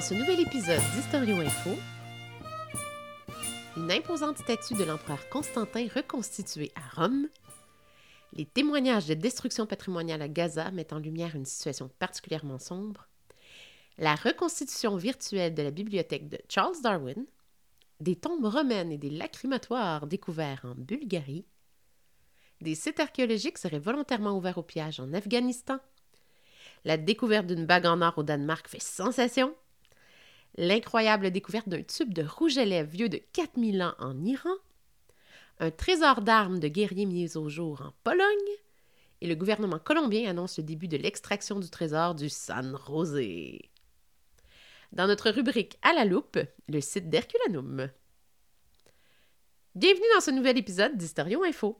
Dans 0.00 0.06
ce 0.06 0.14
nouvel 0.14 0.40
épisode 0.40 0.80
d'Historio 0.94 1.36
Info, 1.40 1.76
une 3.76 3.92
imposante 3.92 4.38
statue 4.38 4.72
de 4.72 4.84
l'empereur 4.84 5.28
Constantin 5.28 5.88
reconstituée 5.94 6.72
à 6.74 7.02
Rome, 7.02 7.28
les 8.32 8.46
témoignages 8.46 9.04
de 9.04 9.12
destruction 9.12 9.66
patrimoniale 9.66 10.22
à 10.22 10.28
Gaza 10.28 10.70
mettent 10.70 10.94
en 10.94 11.00
lumière 11.00 11.36
une 11.36 11.44
situation 11.44 11.90
particulièrement 11.98 12.58
sombre, 12.58 13.08
la 13.98 14.14
reconstitution 14.14 14.96
virtuelle 14.96 15.52
de 15.52 15.62
la 15.62 15.70
bibliothèque 15.70 16.30
de 16.30 16.38
Charles 16.48 16.80
Darwin, 16.82 17.26
des 18.00 18.16
tombes 18.16 18.46
romaines 18.46 18.92
et 18.92 18.96
des 18.96 19.10
lacrymatoires 19.10 20.06
découverts 20.06 20.62
en 20.64 20.74
Bulgarie, 20.76 21.44
des 22.62 22.74
sites 22.74 23.00
archéologiques 23.00 23.58
seraient 23.58 23.78
volontairement 23.78 24.34
ouverts 24.34 24.56
au 24.56 24.62
pillage 24.62 24.98
en 24.98 25.12
Afghanistan, 25.12 25.78
la 26.86 26.96
découverte 26.96 27.48
d'une 27.48 27.66
bague 27.66 27.84
en 27.84 28.00
or 28.00 28.16
au 28.16 28.22
Danemark 28.22 28.66
fait 28.66 28.80
sensation, 28.80 29.54
l'incroyable 30.60 31.30
découverte 31.30 31.70
d'un 31.70 31.82
tube 31.82 32.12
de 32.12 32.22
rouge 32.22 32.58
à 32.58 32.66
lèvres 32.66 32.90
vieux 32.90 33.08
de 33.08 33.18
4000 33.32 33.82
ans 33.82 33.94
en 33.98 34.22
Iran, 34.24 34.54
un 35.58 35.70
trésor 35.70 36.20
d'armes 36.20 36.60
de 36.60 36.68
guerriers 36.68 37.06
mis 37.06 37.36
au 37.36 37.48
jour 37.48 37.80
en 37.80 37.92
Pologne, 38.04 38.26
et 39.22 39.26
le 39.26 39.34
gouvernement 39.34 39.78
colombien 39.78 40.28
annonce 40.28 40.58
le 40.58 40.64
début 40.64 40.86
de 40.86 40.98
l'extraction 40.98 41.60
du 41.60 41.70
trésor 41.70 42.14
du 42.14 42.28
San 42.28 42.74
Rosé. 42.74 43.70
Dans 44.92 45.06
notre 45.06 45.30
rubrique 45.30 45.78
À 45.80 45.94
la 45.94 46.04
loupe, 46.04 46.38
le 46.68 46.80
site 46.82 47.08
d'Herculanum. 47.08 47.88
Bienvenue 49.74 50.04
dans 50.14 50.20
ce 50.20 50.30
nouvel 50.30 50.58
épisode 50.58 50.96
d'Historion 50.96 51.42
Info. 51.42 51.78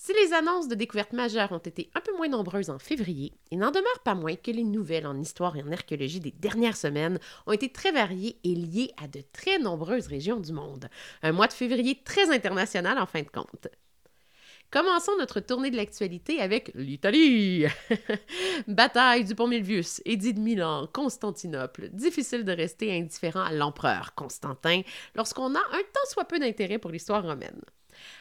Si 0.00 0.12
les 0.12 0.32
annonces 0.32 0.68
de 0.68 0.76
découvertes 0.76 1.12
majeures 1.12 1.50
ont 1.50 1.58
été 1.58 1.90
un 1.92 2.00
peu 2.00 2.16
moins 2.16 2.28
nombreuses 2.28 2.70
en 2.70 2.78
février, 2.78 3.32
il 3.50 3.58
n'en 3.58 3.72
demeure 3.72 3.98
pas 4.04 4.14
moins 4.14 4.36
que 4.36 4.52
les 4.52 4.62
nouvelles 4.62 5.08
en 5.08 5.18
histoire 5.18 5.56
et 5.56 5.62
en 5.62 5.72
archéologie 5.72 6.20
des 6.20 6.30
dernières 6.30 6.76
semaines 6.76 7.18
ont 7.48 7.52
été 7.52 7.72
très 7.72 7.90
variées 7.90 8.38
et 8.44 8.54
liées 8.54 8.92
à 9.02 9.08
de 9.08 9.22
très 9.32 9.58
nombreuses 9.58 10.06
régions 10.06 10.38
du 10.38 10.52
monde. 10.52 10.88
Un 11.22 11.32
mois 11.32 11.48
de 11.48 11.52
février 11.52 12.00
très 12.04 12.32
international 12.32 12.96
en 12.96 13.06
fin 13.06 13.22
de 13.22 13.28
compte. 13.28 13.66
Commençons 14.70 15.16
notre 15.18 15.40
tournée 15.40 15.72
de 15.72 15.76
l'actualité 15.76 16.40
avec 16.40 16.70
l'Italie. 16.76 17.64
Bataille 18.68 19.24
du 19.24 19.34
pont 19.34 19.48
Milvius, 19.48 20.00
édit 20.04 20.32
de 20.32 20.40
Milan, 20.40 20.88
Constantinople. 20.92 21.88
Difficile 21.88 22.44
de 22.44 22.52
rester 22.52 22.96
indifférent 22.96 23.42
à 23.42 23.52
l'empereur 23.52 24.14
Constantin 24.14 24.82
lorsqu'on 25.16 25.56
a 25.56 25.58
un 25.58 25.82
tant 25.92 26.08
soit 26.08 26.26
peu 26.26 26.38
d'intérêt 26.38 26.78
pour 26.78 26.92
l'histoire 26.92 27.24
romaine. 27.24 27.62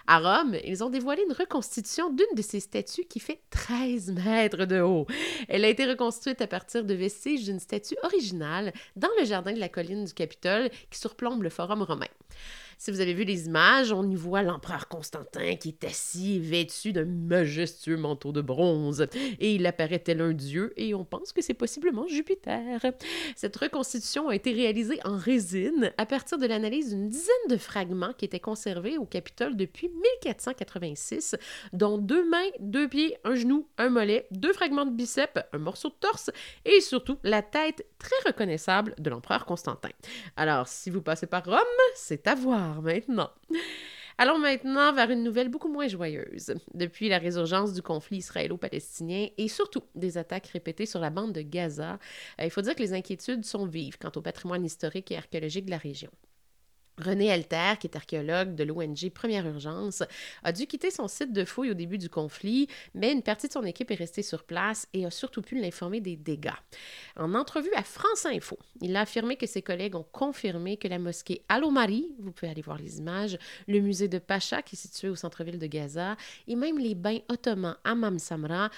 À 0.07 0.19
Rome, 0.19 0.55
ils 0.63 0.83
ont 0.83 0.89
dévoilé 0.89 1.23
une 1.27 1.35
reconstitution 1.35 2.09
d'une 2.09 2.25
de 2.35 2.41
ces 2.41 2.59
statues 2.59 3.05
qui 3.05 3.19
fait 3.19 3.41
13 3.49 4.11
mètres 4.11 4.65
de 4.65 4.79
haut. 4.79 5.05
Elle 5.47 5.65
a 5.65 5.69
été 5.69 5.85
reconstruite 5.85 6.41
à 6.41 6.47
partir 6.47 6.83
de 6.83 6.93
vestiges 6.93 7.45
d'une 7.45 7.59
statue 7.59 7.95
originale 8.03 8.73
dans 8.95 9.09
le 9.19 9.25
jardin 9.25 9.53
de 9.53 9.59
la 9.59 9.69
colline 9.69 10.05
du 10.05 10.13
Capitole 10.13 10.69
qui 10.89 10.99
surplombe 10.99 11.43
le 11.43 11.49
Forum 11.49 11.81
romain. 11.81 12.07
Si 12.79 12.91
vous 12.91 13.01
avez 13.01 13.15
vu 13.15 13.23
les 13.23 13.47
images, 13.47 13.91
on 13.91 14.07
y 14.07 14.13
voit 14.13 14.43
l'empereur 14.43 14.87
Constantin 14.87 15.55
qui 15.55 15.69
est 15.69 15.83
assis 15.83 16.39
vêtu 16.39 16.93
d'un 16.93 17.05
majestueux 17.05 17.97
manteau 17.97 18.31
de 18.31 18.41
bronze. 18.41 19.07
Et 19.39 19.55
il 19.55 19.65
apparaît 19.65 19.97
tel 19.97 20.21
un 20.21 20.33
dieu, 20.33 20.73
et 20.77 20.93
on 20.93 21.03
pense 21.03 21.33
que 21.33 21.41
c'est 21.41 21.55
possiblement 21.55 22.07
Jupiter. 22.07 22.79
Cette 23.35 23.57
reconstitution 23.57 24.29
a 24.29 24.35
été 24.35 24.53
réalisée 24.53 24.99
en 25.05 25.17
résine 25.17 25.91
à 25.97 26.05
partir 26.05 26.37
de 26.37 26.45
l'analyse 26.45 26.91
d'une 26.91 27.09
dizaine 27.09 27.35
de 27.49 27.57
fragments 27.57 28.13
qui 28.13 28.25
étaient 28.25 28.39
conservés 28.39 28.99
au 28.99 29.05
Capitole 29.05 29.57
depuis 29.57 29.89
1486, 29.89 31.35
dont 31.73 31.97
deux 31.97 32.29
mains, 32.29 32.49
deux 32.59 32.87
pieds, 32.87 33.17
un 33.23 33.33
genou, 33.33 33.67
un 33.79 33.89
mollet, 33.89 34.27
deux 34.29 34.53
fragments 34.53 34.85
de 34.85 34.91
biceps, 34.91 35.41
un 35.51 35.57
morceau 35.57 35.89
de 35.89 35.95
torse, 35.99 36.29
et 36.63 36.79
surtout 36.81 37.17
la 37.23 37.41
tête 37.41 37.87
très 37.97 38.15
reconnaissable 38.27 38.93
de 38.99 39.09
l'empereur 39.09 39.45
Constantin. 39.45 39.89
Alors, 40.35 40.67
si 40.67 40.91
vous 40.91 41.01
passez 41.01 41.25
par 41.25 41.43
Rome, 41.43 41.57
c'est 41.95 42.27
à 42.27 42.35
voir 42.35 42.66
maintenant. 42.81 43.29
Allons 44.19 44.39
maintenant 44.39 44.93
vers 44.93 45.11
une 45.11 45.23
nouvelle 45.23 45.49
beaucoup 45.49 45.67
moins 45.67 45.87
joyeuse. 45.87 46.55
Depuis 46.73 47.07
la 47.07 47.19
résurgence 47.19 47.73
du 47.73 47.83
conflit 47.83 48.17
israélo-palestinien 48.17 49.27
et 49.37 49.47
surtout 49.47 49.83
des 49.93 50.17
attaques 50.17 50.47
répétées 50.47 50.87
sur 50.87 50.99
la 50.99 51.11
bande 51.11 51.33
de 51.33 51.41
Gaza, 51.41 51.99
euh, 52.41 52.45
il 52.45 52.49
faut 52.49 52.61
dire 52.61 52.73
que 52.73 52.81
les 52.81 52.93
inquiétudes 52.93 53.45
sont 53.45 53.67
vives 53.67 53.99
quant 53.99 54.11
au 54.15 54.21
patrimoine 54.21 54.65
historique 54.65 55.11
et 55.11 55.17
archéologique 55.17 55.65
de 55.65 55.71
la 55.71 55.77
région. 55.77 56.09
René 56.97 57.31
Alter, 57.31 57.73
qui 57.79 57.87
est 57.87 57.95
archéologue 57.95 58.55
de 58.55 58.63
l'ONG 58.63 59.09
Première 59.13 59.45
Urgence, 59.45 60.03
a 60.43 60.51
dû 60.51 60.65
quitter 60.65 60.91
son 60.91 61.07
site 61.07 61.31
de 61.31 61.45
fouille 61.45 61.71
au 61.71 61.75
début 61.75 61.97
du 61.97 62.09
conflit, 62.09 62.67
mais 62.95 63.11
une 63.11 63.21
partie 63.21 63.47
de 63.47 63.53
son 63.53 63.63
équipe 63.63 63.91
est 63.91 63.95
restée 63.95 64.23
sur 64.23 64.43
place 64.43 64.87
et 64.93 65.05
a 65.05 65.11
surtout 65.11 65.41
pu 65.41 65.59
l'informer 65.59 66.01
des 66.01 66.15
dégâts. 66.15 66.49
En 67.15 67.33
entrevue 67.35 67.73
à 67.75 67.83
France 67.83 68.25
Info, 68.25 68.57
il 68.81 68.95
a 68.95 69.01
affirmé 69.01 69.35
que 69.35 69.45
ses 69.45 69.61
collègues 69.61 69.95
ont 69.95 70.05
confirmé 70.11 70.77
que 70.77 70.87
la 70.87 70.99
mosquée 70.99 71.43
Al-Omari, 71.49 72.15
vous 72.19 72.31
pouvez 72.31 72.51
aller 72.51 72.61
voir 72.61 72.77
les 72.77 72.97
images, 72.97 73.37
le 73.67 73.79
musée 73.79 74.07
de 74.07 74.19
Pacha, 74.19 74.61
qui 74.61 74.75
est 74.75 74.79
situé 74.79 75.09
au 75.09 75.15
centre-ville 75.15 75.59
de 75.59 75.67
Gaza, 75.67 76.17
et 76.47 76.55
même 76.55 76.79
les 76.79 76.95
bains 76.95 77.19
ottomans 77.29 77.77
Hammam 77.83 78.19
Samra 78.19 78.69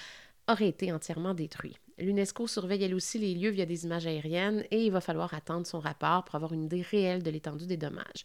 auraient 0.47 0.68
été 0.68 0.91
entièrement 0.91 1.34
détruits. 1.34 1.78
L'UNESCO 1.99 2.47
surveille 2.47 2.83
elle 2.83 2.95
aussi 2.95 3.19
les 3.19 3.33
lieux 3.33 3.49
via 3.49 3.65
des 3.65 3.83
images 3.85 4.07
aériennes 4.07 4.63
et 4.71 4.85
il 4.85 4.91
va 4.91 5.01
falloir 5.01 5.33
attendre 5.33 5.67
son 5.67 5.79
rapport 5.79 6.23
pour 6.23 6.35
avoir 6.35 6.53
une 6.53 6.65
idée 6.65 6.81
réelle 6.81 7.23
de 7.23 7.29
l'étendue 7.29 7.67
des 7.67 7.77
dommages. 7.77 8.23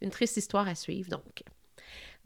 Une 0.00 0.10
triste 0.10 0.36
histoire 0.36 0.68
à 0.68 0.74
suivre 0.74 1.10
donc. 1.10 1.42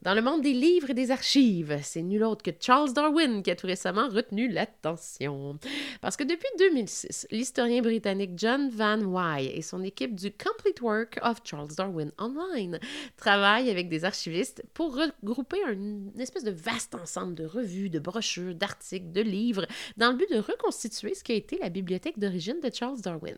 Dans 0.03 0.15
le 0.15 0.23
monde 0.23 0.41
des 0.41 0.55
livres 0.55 0.89
et 0.89 0.95
des 0.95 1.11
archives, 1.11 1.79
c'est 1.83 2.01
nul 2.01 2.25
autre 2.25 2.43
que 2.43 2.51
Charles 2.59 2.95
Darwin 2.95 3.43
qui 3.43 3.51
a 3.51 3.57
tout 3.57 3.67
récemment 3.67 4.09
retenu 4.09 4.49
l'attention. 4.49 5.59
Parce 6.01 6.17
que 6.17 6.25
depuis 6.25 6.49
2006, 6.59 7.27
l'historien 7.31 7.83
britannique 7.83 8.31
John 8.35 8.71
Van 8.71 8.99
Wy 8.99 9.49
et 9.49 9.61
son 9.61 9.83
équipe 9.83 10.15
du 10.15 10.33
Complete 10.33 10.81
Work 10.81 11.19
of 11.23 11.43
Charles 11.45 11.75
Darwin 11.77 12.13
Online 12.19 12.81
travaillent 13.19 13.69
avec 13.69 13.91
des 13.91 14.07
archivistes 14.07 14.65
pour 14.73 14.97
regrouper 14.97 15.59
une 15.71 16.19
espèce 16.19 16.45
de 16.45 16.51
vaste 16.51 16.95
ensemble 16.95 17.35
de 17.35 17.45
revues, 17.45 17.91
de 17.91 17.99
brochures, 17.99 18.55
d'articles, 18.55 19.13
de 19.13 19.21
livres, 19.21 19.67
dans 19.99 20.13
le 20.13 20.17
but 20.17 20.31
de 20.33 20.39
reconstituer 20.39 21.13
ce 21.13 21.23
qui 21.23 21.33
a 21.33 21.35
été 21.35 21.59
la 21.59 21.69
bibliothèque 21.69 22.19
d'origine 22.19 22.61
de 22.63 22.71
Charles 22.73 23.03
Darwin. 23.03 23.37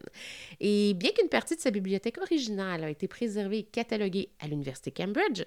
Et 0.60 0.94
bien 0.94 1.10
qu'une 1.10 1.28
partie 1.28 1.56
de 1.56 1.60
sa 1.60 1.72
bibliothèque 1.72 2.18
originale 2.18 2.84
a 2.84 2.90
été 2.90 3.08
préservée 3.08 3.58
et 3.58 3.64
cataloguée 3.64 4.28
à 4.38 4.46
l'Université 4.46 4.92
Cambridge, 4.92 5.42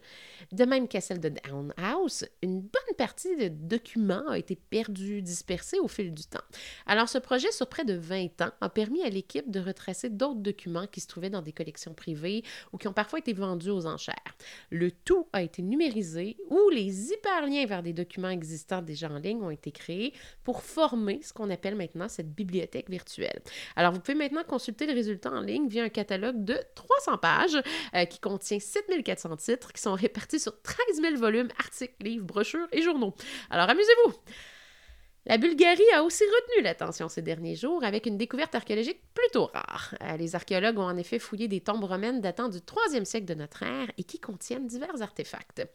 de 0.51 0.65
même 0.65 0.89
qu'à 0.89 1.04
celle 1.05 1.19
de 1.19 1.29
Down 1.29 1.73
House, 1.77 2.25
une 2.41 2.61
bonne 2.61 2.95
partie 2.97 3.35
de 3.37 3.47
documents 3.47 4.27
a 4.27 4.37
été 4.39 4.55
perdue, 4.55 5.21
dispersée 5.21 5.79
au 5.79 5.87
fil 5.87 6.13
du 6.13 6.23
temps. 6.23 6.43
Alors, 6.87 7.07
ce 7.07 7.19
projet, 7.19 7.51
sur 7.51 7.67
près 7.67 7.85
de 7.85 7.93
20 7.93 8.41
ans, 8.41 8.51
a 8.59 8.69
permis 8.69 9.03
à 9.03 9.09
l'équipe 9.09 9.49
de 9.51 9.59
retracer 9.59 10.09
d'autres 10.09 10.39
documents 10.39 10.87
qui 10.87 11.01
se 11.01 11.07
trouvaient 11.07 11.29
dans 11.29 11.43
des 11.43 11.51
collections 11.51 11.93
privées 11.93 12.43
ou 12.73 12.77
qui 12.77 12.87
ont 12.87 12.93
parfois 12.93 13.19
été 13.19 13.33
vendus 13.33 13.69
aux 13.69 13.85
enchères. 13.85 14.15
Le 14.71 14.91
tout 14.91 15.27
a 15.31 15.43
été 15.43 15.61
numérisé 15.61 16.37
ou 16.49 16.69
les 16.69 17.11
hyperliens 17.11 17.67
vers 17.67 17.83
des 17.83 17.93
documents 17.93 18.29
existants 18.29 18.81
déjà 18.81 19.09
en 19.09 19.19
ligne 19.19 19.43
ont 19.43 19.51
été 19.51 19.71
créés 19.71 20.13
pour 20.43 20.63
former 20.63 21.21
ce 21.21 21.33
qu'on 21.33 21.51
appelle 21.51 21.75
maintenant 21.75 22.09
cette 22.09 22.33
bibliothèque 22.33 22.89
virtuelle. 22.89 23.41
Alors, 23.75 23.93
vous 23.93 23.99
pouvez 23.99 24.17
maintenant 24.17 24.43
consulter 24.43 24.87
le 24.87 24.93
résultat 24.93 25.31
en 25.31 25.41
ligne 25.41 25.67
via 25.67 25.83
un 25.83 25.89
catalogue 25.89 26.43
de 26.43 26.57
300 26.73 27.17
pages 27.19 27.61
euh, 27.93 28.05
qui 28.05 28.19
contient 28.19 28.59
7400 28.59 29.37
titres 29.37 29.71
qui 29.71 29.81
sont 29.81 29.93
répartis 29.93 30.39
sur 30.39 30.59
13 30.61 30.94
000 31.01 31.15
volumes, 31.17 31.49
articles, 31.59 31.95
livres, 32.01 32.25
brochures 32.25 32.67
et 32.71 32.81
journaux. 32.81 33.13
Alors 33.49 33.69
amusez-vous! 33.69 34.13
La 35.27 35.39
Bulgarie 35.39 35.81
a 35.95 36.03
aussi 36.03 36.23
retenu 36.23 36.63
l'attention 36.63 37.09
ces 37.09 37.23
derniers 37.23 37.55
jours 37.55 37.83
avec 37.83 38.05
une 38.05 38.15
découverte 38.15 38.53
archéologique 38.53 39.01
plutôt 39.15 39.47
rare. 39.47 39.95
Euh, 40.03 40.17
les 40.17 40.35
archéologues 40.35 40.77
ont 40.77 40.83
en 40.83 40.97
effet 40.97 41.17
fouillé 41.17 41.47
des 41.47 41.61
tombes 41.61 41.83
romaines 41.83 42.21
datant 42.21 42.47
du 42.47 42.59
3e 42.59 43.05
siècle 43.05 43.25
de 43.25 43.33
notre 43.33 43.63
ère 43.63 43.91
et 43.97 44.03
qui 44.03 44.19
contiennent 44.19 44.67
divers 44.67 45.01
artefacts. 45.01 45.67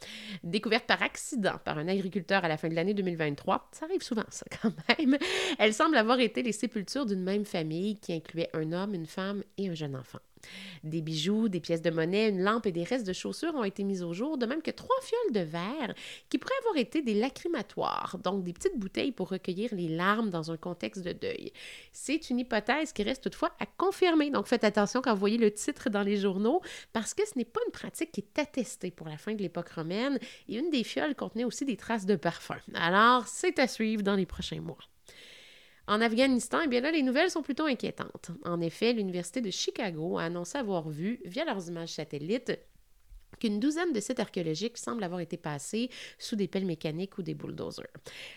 Découverte 0.45 0.87
par 0.87 1.03
accident 1.03 1.59
par 1.65 1.79
un 1.79 1.89
agriculteur 1.89 2.45
à 2.45 2.49
la 2.49 2.59
fin 2.59 2.69
de 2.69 2.77
l'année 2.77 2.95
2023, 2.95 3.71
ça 3.73 3.87
arrive 3.87 4.03
souvent 4.03 4.25
ça 4.29 4.47
quand 4.63 4.73
même, 4.97 5.19
elles 5.59 5.75
semblent 5.75 5.97
avoir 5.97 6.21
été 6.21 6.45
les 6.45 6.53
sépultures 6.53 7.05
d'une 7.05 7.25
même 7.25 7.45
famille 7.45 7.99
qui 7.99 8.13
incluait 8.13 8.51
un 8.55 8.71
homme, 8.71 8.95
une 8.95 9.07
femme 9.07 9.43
et 9.59 9.69
un 9.69 9.75
jeune 9.75 9.97
enfant. 9.97 10.21
Des 10.85 11.03
bijoux, 11.03 11.49
des 11.49 11.61
pièces 11.61 11.83
de 11.83 11.91
monnaie, 11.91 12.29
une 12.29 12.43
lampe 12.43 12.67
et 12.67 12.73
des 12.73 12.85
restes 12.85 13.07
de 13.07 13.13
chaussures 13.13 13.55
ont 13.55 13.65
été 13.65 13.85
mis 13.85 14.03
au 14.03 14.13
jour, 14.13 14.39
de 14.39 14.47
même 14.47 14.63
que 14.63 14.71
trois 14.71 15.01
fioles 15.03 15.33
de 15.33 15.41
verre 15.41 15.95
qui 16.29 16.39
pourraient 16.39 16.55
avoir 16.61 16.77
été 16.77 17.03
des 17.03 17.15
lacrymatoires, 17.15 18.19
donc 18.23 18.45
des 18.45 18.53
petites 18.53 18.79
bouteilles 18.79 19.13
pour 19.13 19.29
recueillir 19.29 19.75
les 19.75 19.89
larmes 19.89 20.31
dans 20.31 20.51
un 20.51 20.57
contexte 20.57 21.03
de 21.03 21.13
deuil. 21.13 21.53
C'est 21.93 22.31
une 22.31 22.39
hypothèse 22.39 22.93
qui 22.93 23.03
reste 23.03 23.23
toutefois 23.23 23.53
à 23.59 23.67
confirmer, 23.67 24.31
donc 24.31 24.47
faites 24.47 24.65
attention 24.65 25.03
quand 25.03 25.13
vous 25.13 25.21
voyez 25.21 25.39
le 25.39 25.53
titre 25.53 25.91
dans 25.91 26.03
les 26.03 26.17
journaux, 26.17 26.63
parce 26.93 27.15
que 27.15 27.27
ce 27.27 27.37
n'est 27.37 27.45
pas 27.45 27.61
une 27.67 27.73
pratique 27.73 28.13
qui 28.13 28.21
est 28.21 28.39
attestée 28.41 28.91
pour 28.91 29.09
la 29.09 29.19
fin 29.19 29.35
de 29.35 29.43
l'époque 29.43 29.71
romaine, 29.71 30.19
et 30.49 30.57
une 30.57 30.71
des 30.71 30.85
fioles 30.85 31.15
contenait 31.15 31.45
aussi 31.45 31.65
des 31.65 31.77
traces 31.77 32.07
de 32.07 32.17
parfum. 32.17 32.59
Alors, 32.75 33.27
c'est 33.27 33.59
à 33.59 33.67
suivre 33.67 34.03
dans 34.03 34.17
les 34.17 34.27
prochains 34.27 34.61
mois. 34.61 34.79
En 35.91 36.01
Afghanistan, 36.01 36.61
eh 36.65 36.69
bien 36.69 36.83
là, 36.83 36.93
les 36.93 37.03
nouvelles 37.03 37.33
sont 37.33 37.43
plutôt 37.43 37.65
inquiétantes. 37.65 38.31
En 38.45 38.61
effet, 38.61 38.93
l'Université 38.93 39.41
de 39.41 39.51
Chicago 39.51 40.19
a 40.19 40.23
annoncé 40.23 40.57
avoir 40.57 40.89
vu, 40.89 41.21
via 41.25 41.45
leurs 41.45 41.67
images 41.67 41.89
satellites, 41.89 42.53
qu'une 43.41 43.59
douzaine 43.59 43.93
de 43.93 44.01
sites 44.01 44.21
archéologiques 44.21 44.79
semblent 44.79 45.03
avoir 45.03 45.21
été 45.21 45.37
passés 45.37 45.91
sous 46.19 46.37
des 46.37 46.49
pelles 46.49 46.67
mécaniques 46.67 47.19
ou 47.19 47.23
des 47.23 47.35
bulldozers. 47.35 47.87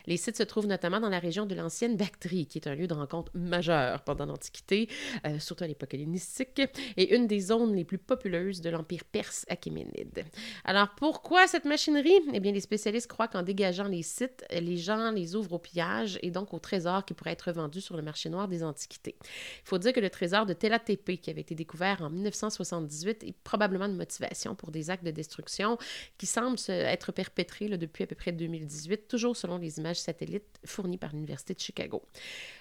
Les 0.08 0.18
sites 0.18 0.38
se 0.38 0.44
trouvent 0.44 0.68
notamment 0.68 1.00
dans 1.00 1.10
la 1.10 1.20
région 1.20 1.46
de 1.46 1.56
l'ancienne 1.56 1.98
Bactrie, 1.98 2.48
qui 2.48 2.58
est 2.58 2.68
un 2.68 2.76
lieu 2.76 2.88
de 2.88 2.94
rencontre 2.94 3.32
majeur 3.36 4.04
pendant 4.04 4.26
l'Antiquité, 4.26 4.90
euh, 5.26 5.40
surtout 5.40 5.64
à 5.64 5.68
l'époque 5.68 5.94
hellénistique, 5.94 6.62
et 6.98 7.16
une 7.16 7.28
des 7.28 7.40
zones 7.40 7.76
les 7.76 7.84
plus 7.84 7.98
populeuses 7.98 8.62
de 8.62 8.70
l'Empire 8.70 9.04
perse 9.04 9.46
achéménide. 9.50 10.26
Alors 10.64 10.90
pourquoi 10.96 11.48
cette 11.48 11.66
machinerie? 11.66 12.20
Eh 12.34 12.40
bien, 12.40 12.52
les 12.52 12.62
spécialistes 12.62 13.08
croient 13.08 13.28
qu'en 13.28 13.44
dégageant 13.44 13.88
les 13.88 14.04
sites, 14.04 14.46
les 14.52 14.78
gens 14.78 15.12
les 15.12 15.36
ouvrent 15.36 15.54
au 15.54 15.60
pillage 15.60 16.18
et 16.22 16.32
donc 16.32 16.54
au 16.54 16.60
trésor 16.60 17.06
qui 17.06 17.14
pourrait 17.14 17.32
être 17.32 17.52
vendu 17.52 17.82
sur 17.82 17.98
le 17.98 18.02
marché 18.02 18.30
noir 18.30 18.48
des 18.48 18.64
Antiquités. 18.64 19.16
Il 19.22 19.68
faut 19.68 19.78
dire 19.78 19.92
que 19.92 20.00
le 20.00 20.10
trésor 20.10 20.46
de 20.46 20.54
Tela 20.54 20.80
qui 20.80 21.30
avait 21.30 21.42
été 21.42 21.56
découvert 21.56 22.02
en 22.02 22.10
1978, 22.10 23.24
est 23.24 23.36
probablement 23.44 23.86
une 23.86 23.96
motivation 23.96 24.56
pour 24.56 24.72
des 24.72 24.90
de 25.02 25.12
destruction 25.12 25.78
qui 26.18 26.26
semblent 26.26 26.58
être 26.68 27.12
perpétrés 27.12 27.70
depuis 27.70 28.04
à 28.04 28.08
peu 28.08 28.16
près 28.16 28.32
2018, 28.32 29.08
toujours 29.08 29.36
selon 29.36 29.58
les 29.58 29.80
images 29.80 30.00
satellites 30.00 30.60
fournies 30.66 30.98
par 30.98 31.12
l'Université 31.14 31.54
de 31.54 31.60
Chicago. 31.60 32.04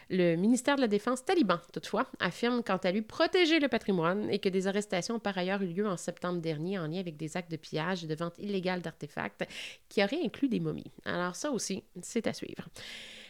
Le 0.09 0.37
ministère 0.37 0.77
de 0.77 0.83
la 0.83 0.89
Défense 0.89 1.25
taliban, 1.25 1.59
toutefois, 1.73 2.07
affirme 2.21 2.63
quant 2.63 2.77
à 2.77 2.93
lui 2.93 3.03
protéger 3.03 3.61
le 3.61 3.69
patrimoine 3.69 4.31
et 4.31 4.39
que 4.39 4.49
des 4.49 4.67
arrestations 4.67 5.17
ont 5.17 5.21
par 5.21 5.37
ailleurs 5.39 5.63
eu 5.63 5.69
lieu 5.69 5.87
en 5.87 5.97
septembre 5.97 6.41
dernier 6.41 6.79
en 6.79 6.87
lien 6.87 7.01
avec 7.01 7.17
des 7.17 7.37
actes 7.37 7.51
de 7.51 7.57
pillage 7.57 8.05
et 8.05 8.07
de 8.07 8.15
vente 8.15 8.39
illégale 8.39 8.83
d'artefacts 8.83 9.45
qui 9.89 10.03
auraient 10.03 10.23
inclus 10.23 10.49
des 10.49 10.61
momies. 10.61 10.91
Alors 11.05 11.35
ça 11.35 11.51
aussi, 11.51 11.83
c'est 12.03 12.27
à 12.27 12.33
suivre. 12.33 12.69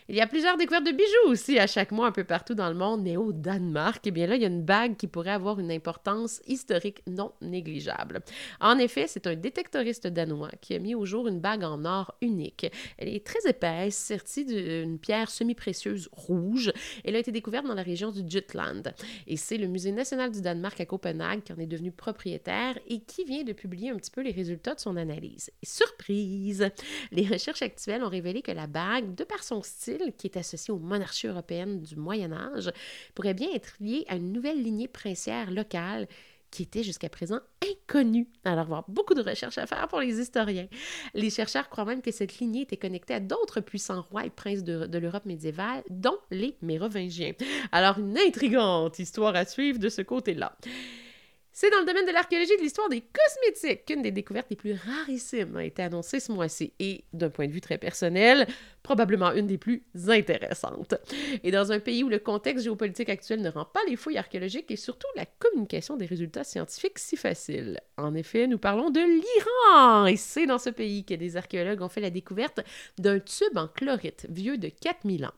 Il 0.08 0.16
y 0.16 0.20
a 0.20 0.26
plusieurs 0.26 0.56
découvertes 0.56 0.86
de 0.86 0.90
bijoux 0.90 1.28
aussi 1.28 1.58
à 1.58 1.66
chaque 1.68 1.92
mois 1.92 2.08
un 2.08 2.12
peu 2.12 2.24
partout 2.24 2.54
dans 2.54 2.68
le 2.68 2.74
monde, 2.74 3.02
mais 3.02 3.16
au 3.16 3.32
Danemark, 3.32 4.04
eh 4.06 4.10
bien 4.10 4.26
là, 4.26 4.34
il 4.34 4.42
y 4.42 4.44
a 4.44 4.48
une 4.48 4.64
bague 4.64 4.96
qui 4.96 5.06
pourrait 5.06 5.30
avoir 5.30 5.60
une 5.60 5.70
importance 5.70 6.40
historique 6.46 7.02
non 7.06 7.32
négligeable. 7.40 8.20
En 8.60 8.78
effet, 8.78 9.06
c'est 9.06 9.28
un 9.28 9.36
détectoriste 9.36 10.08
danois 10.08 10.50
qui 10.60 10.74
a 10.74 10.80
mis 10.80 10.96
au 10.96 11.04
jour 11.04 11.28
une 11.28 11.40
bague 11.40 11.62
en 11.62 11.84
or 11.84 12.14
unique. 12.20 12.66
Elle 12.98 13.08
est 13.08 13.24
très 13.24 13.48
épaisse, 13.48 13.96
sertie 13.96 14.44
d'une 14.44 14.98
pierre 14.98 15.30
semi-précieuse 15.30 16.08
rouge. 16.12 16.72
Elle 17.04 17.14
a 17.14 17.20
été 17.20 17.30
découverte 17.30 17.66
dans 17.66 17.74
la 17.74 17.82
région 17.82 18.10
du 18.10 18.28
Jutland. 18.28 18.92
Et 19.28 19.36
c'est 19.36 19.56
le 19.56 19.68
Musée 19.68 19.92
national 19.92 20.32
du 20.32 20.40
Danemark 20.40 20.80
à 20.80 20.86
Copenhague 20.86 21.44
qui 21.44 21.52
en 21.52 21.58
est 21.58 21.66
devenu 21.66 21.92
propriétaire 21.92 22.76
et 22.88 23.00
qui 23.00 23.24
vient 23.24 23.44
de 23.44 23.52
publier 23.52 23.90
un 23.90 23.96
petit 23.96 24.10
peu 24.10 24.22
les 24.22 24.32
résultats 24.32 24.74
de 24.74 24.80
son 24.80 24.96
analyse. 24.96 25.50
surprise! 25.62 26.68
Les 27.12 27.26
recherches 27.26 27.62
actuelles 27.62 28.02
ont 28.02 28.08
révélé 28.08 28.42
que 28.42 28.52
la 28.52 28.66
bague, 28.66 29.14
de 29.14 29.24
par 29.24 29.44
son 29.44 29.62
style, 29.62 29.91
qui 30.16 30.26
est 30.26 30.36
associé 30.36 30.72
aux 30.72 30.78
monarchies 30.78 31.26
européennes 31.26 31.80
du 31.80 31.96
Moyen 31.96 32.32
Âge, 32.32 32.70
pourrait 33.14 33.34
bien 33.34 33.48
être 33.54 33.74
lié 33.80 34.04
à 34.08 34.16
une 34.16 34.32
nouvelle 34.32 34.62
lignée 34.62 34.88
princière 34.88 35.50
locale 35.50 36.08
qui 36.52 36.62
était 36.64 36.82
jusqu'à 36.82 37.08
présent 37.08 37.40
inconnue. 37.66 38.28
Alors, 38.44 38.84
beaucoup 38.86 39.14
de 39.14 39.22
recherches 39.22 39.58
à 39.58 39.66
faire 39.66 39.88
pour 39.88 40.00
les 40.00 40.20
historiens. 40.20 40.68
Les 41.14 41.30
chercheurs 41.30 41.68
croient 41.70 41.86
même 41.86 42.02
que 42.02 42.12
cette 42.12 42.38
lignée 42.38 42.62
était 42.62 42.76
connectée 42.76 43.14
à 43.14 43.20
d'autres 43.20 43.60
puissants 43.60 44.02
rois 44.10 44.26
et 44.26 44.30
princes 44.30 44.62
de, 44.62 44.86
de 44.86 44.98
l'Europe 44.98 45.24
médiévale, 45.24 45.82
dont 45.88 46.18
les 46.30 46.56
Mérovingiens. 46.60 47.32
Alors, 47.72 47.98
une 47.98 48.18
intrigante 48.18 48.98
histoire 48.98 49.34
à 49.34 49.46
suivre 49.46 49.78
de 49.78 49.88
ce 49.88 50.02
côté-là. 50.02 50.54
C'est 51.54 51.70
dans 51.70 51.80
le 51.80 51.86
domaine 51.86 52.06
de 52.06 52.12
l'archéologie 52.12 52.54
et 52.54 52.56
de 52.56 52.62
l'histoire 52.62 52.88
des 52.88 53.02
cosmétiques 53.02 53.84
qu'une 53.84 54.00
des 54.00 54.10
découvertes 54.10 54.48
les 54.48 54.56
plus 54.56 54.72
rarissimes 54.72 55.56
a 55.56 55.64
été 55.64 55.82
annoncée 55.82 56.18
ce 56.18 56.32
mois-ci. 56.32 56.72
Et 56.78 57.04
d'un 57.12 57.28
point 57.28 57.46
de 57.46 57.52
vue 57.52 57.60
très 57.60 57.76
personnel, 57.76 58.46
probablement 58.82 59.32
une 59.32 59.46
des 59.46 59.58
plus 59.58 59.84
intéressantes. 60.08 60.94
Et 61.42 61.50
dans 61.50 61.72
un 61.72 61.80
pays 61.80 62.02
où 62.04 62.08
le 62.08 62.18
contexte 62.18 62.64
géopolitique 62.64 63.08
actuel 63.08 63.40
ne 63.40 63.50
rend 63.50 63.64
pas 63.64 63.80
les 63.88 63.96
fouilles 63.96 64.18
archéologiques 64.18 64.70
et 64.70 64.76
surtout 64.76 65.06
la 65.16 65.26
communication 65.26 65.96
des 65.96 66.06
résultats 66.06 66.44
scientifiques 66.44 66.98
si 66.98 67.16
facile. 67.16 67.80
En 67.96 68.14
effet, 68.14 68.46
nous 68.46 68.58
parlons 68.58 68.90
de 68.90 69.00
l'Iran, 69.00 70.06
et 70.06 70.16
c'est 70.16 70.46
dans 70.46 70.58
ce 70.58 70.70
pays 70.70 71.04
que 71.04 71.14
des 71.14 71.36
archéologues 71.36 71.82
ont 71.82 71.88
fait 71.88 72.00
la 72.00 72.10
découverte 72.10 72.60
d'un 72.98 73.20
tube 73.20 73.56
en 73.56 73.68
chlorite 73.68 74.26
vieux 74.30 74.58
de 74.58 74.68
4000 74.68 75.26
ans. 75.26 75.34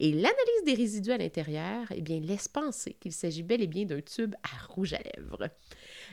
Et 0.00 0.12
l'analyse 0.12 0.64
des 0.64 0.74
résidus 0.74 1.12
à 1.12 1.18
l'intérieur, 1.18 1.86
eh 1.94 2.00
bien, 2.00 2.20
laisse 2.20 2.48
penser 2.48 2.96
qu'il 3.00 3.12
s'agit 3.12 3.42
bel 3.42 3.62
et 3.62 3.66
bien 3.66 3.84
d'un 3.84 4.00
tube 4.00 4.34
à 4.42 4.72
rouge 4.72 4.94
à 4.94 4.98
lèvres. 4.98 5.48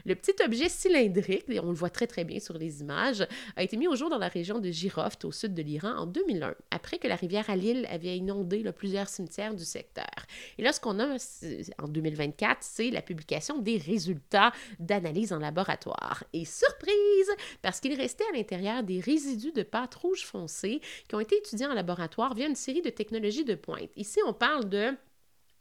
Le 0.06 0.15
petit 0.15 0.33
objet 0.44 0.69
cylindrique, 0.69 1.45
on 1.62 1.69
le 1.69 1.75
voit 1.75 1.89
très 1.89 2.07
très 2.07 2.24
bien 2.24 2.39
sur 2.39 2.57
les 2.57 2.81
images, 2.81 3.25
a 3.56 3.63
été 3.63 3.77
mis 3.77 3.88
au 3.88 3.95
jour 3.95 4.09
dans 4.09 4.18
la 4.18 4.27
région 4.27 4.59
de 4.59 4.69
Giroft, 4.69 5.25
au 5.25 5.31
sud 5.31 5.53
de 5.53 5.62
l'Iran, 5.62 5.95
en 5.98 6.06
2001, 6.06 6.56
après 6.71 6.98
que 6.98 7.07
la 7.07 7.15
rivière 7.15 7.50
Alil 7.50 7.88
avait 7.89 8.18
inondé 8.18 8.63
plusieurs 8.71 9.09
cimetières 9.09 9.53
du 9.53 9.65
secteur. 9.65 10.06
Et 10.57 10.63
là, 10.63 10.74
ce 10.74 10.80
qu'on 10.80 11.00
a 11.00 11.18
en 11.81 11.88
2024, 11.88 12.57
c'est 12.62 12.89
la 12.89 13.01
publication 13.01 13.59
des 13.59 13.77
résultats 13.77 14.51
d'analyse 14.80 15.33
en 15.33 15.39
laboratoire. 15.39 16.24
Et 16.33 16.45
surprise, 16.45 17.31
parce 17.62 17.80
qu'il 17.80 17.94
restait 17.94 18.25
à 18.31 18.36
l'intérieur 18.36 18.83
des 18.83 19.00
résidus 19.00 19.51
de 19.51 19.63
pâte 19.63 19.95
rouge 19.95 20.25
foncé 20.25 20.81
qui 21.07 21.15
ont 21.15 21.19
été 21.19 21.38
étudiés 21.38 21.65
en 21.65 21.74
laboratoire 21.74 22.33
via 22.33 22.48
une 22.48 22.56
série 22.56 22.81
de 22.81 22.89
technologies 22.89 23.45
de 23.45 23.56
pointe. 23.56 23.92
Ici, 23.95 24.19
on 24.25 24.33
parle 24.33 24.69
de 24.69 24.94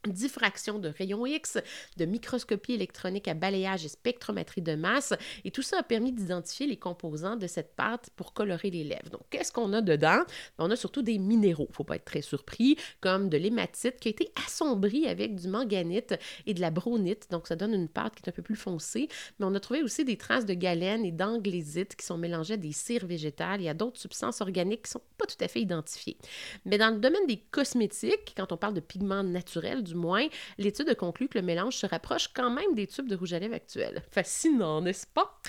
diffraction 0.06 0.78
de 0.78 0.88
rayons 0.88 1.26
X, 1.26 1.58
de 1.96 2.04
microscopie 2.04 2.72
électronique 2.72 3.28
à 3.28 3.34
balayage 3.34 3.84
et 3.84 3.88
spectrométrie 3.88 4.62
de 4.62 4.74
masse. 4.74 5.14
Et 5.44 5.50
tout 5.50 5.62
ça 5.62 5.78
a 5.78 5.82
permis 5.82 6.12
d'identifier 6.12 6.66
les 6.66 6.76
composants 6.76 7.36
de 7.36 7.46
cette 7.46 7.74
pâte 7.76 8.10
pour 8.16 8.32
colorer 8.32 8.70
les 8.70 8.84
lèvres. 8.84 9.10
Donc, 9.10 9.22
qu'est-ce 9.30 9.52
qu'on 9.52 9.72
a 9.72 9.82
dedans? 9.82 10.22
Ben, 10.58 10.64
on 10.64 10.70
a 10.70 10.76
surtout 10.76 11.02
des 11.02 11.18
minéraux, 11.18 11.66
il 11.68 11.74
faut 11.74 11.84
pas 11.84 11.96
être 11.96 12.04
très 12.04 12.22
surpris, 12.22 12.76
comme 13.00 13.28
de 13.28 13.36
l'hématite 13.36 13.98
qui 14.00 14.08
a 14.08 14.10
été 14.10 14.32
assombrie 14.46 15.06
avec 15.06 15.34
du 15.34 15.48
manganite 15.48 16.14
et 16.46 16.54
de 16.54 16.60
la 16.60 16.70
bronite. 16.70 17.26
Donc, 17.30 17.46
ça 17.46 17.56
donne 17.56 17.74
une 17.74 17.88
pâte 17.88 18.14
qui 18.14 18.22
est 18.24 18.28
un 18.28 18.32
peu 18.32 18.42
plus 18.42 18.56
foncée. 18.56 19.08
Mais 19.38 19.46
on 19.46 19.54
a 19.54 19.60
trouvé 19.60 19.82
aussi 19.82 20.04
des 20.04 20.16
traces 20.16 20.46
de 20.46 20.54
galène 20.54 21.04
et 21.04 21.12
d'anglésite 21.12 21.96
qui 21.96 22.06
sont 22.06 22.18
mélangées 22.18 22.54
à 22.54 22.56
des 22.56 22.72
cires 22.72 23.06
végétales. 23.06 23.60
Il 23.60 23.64
y 23.64 23.68
a 23.68 23.74
d'autres 23.74 24.00
substances 24.00 24.40
organiques 24.40 24.82
qui 24.84 24.90
sont 24.90 25.02
pas 25.18 25.26
tout 25.26 25.42
à 25.42 25.48
fait 25.48 25.60
identifiées. 25.60 26.16
Mais 26.64 26.78
dans 26.78 26.90
le 26.90 27.00
domaine 27.00 27.26
des 27.26 27.38
cosmétiques, 27.50 28.34
quand 28.36 28.52
on 28.52 28.56
parle 28.56 28.74
de 28.74 28.80
pigments 28.80 29.22
naturels, 29.22 29.82
du 29.90 29.96
moins, 29.96 30.26
l'étude 30.58 30.94
conclut 30.94 31.28
que 31.28 31.38
le 31.38 31.44
mélange 31.44 31.76
se 31.76 31.86
rapproche 31.86 32.28
quand 32.28 32.50
même 32.50 32.74
des 32.74 32.86
tubes 32.86 33.08
de 33.08 33.16
rouge 33.16 33.32
à 33.32 33.38
lèvres 33.38 33.54
actuels. 33.54 34.02
Fascinant, 34.10 34.80
n'est-ce 34.80 35.06
pas? 35.06 35.40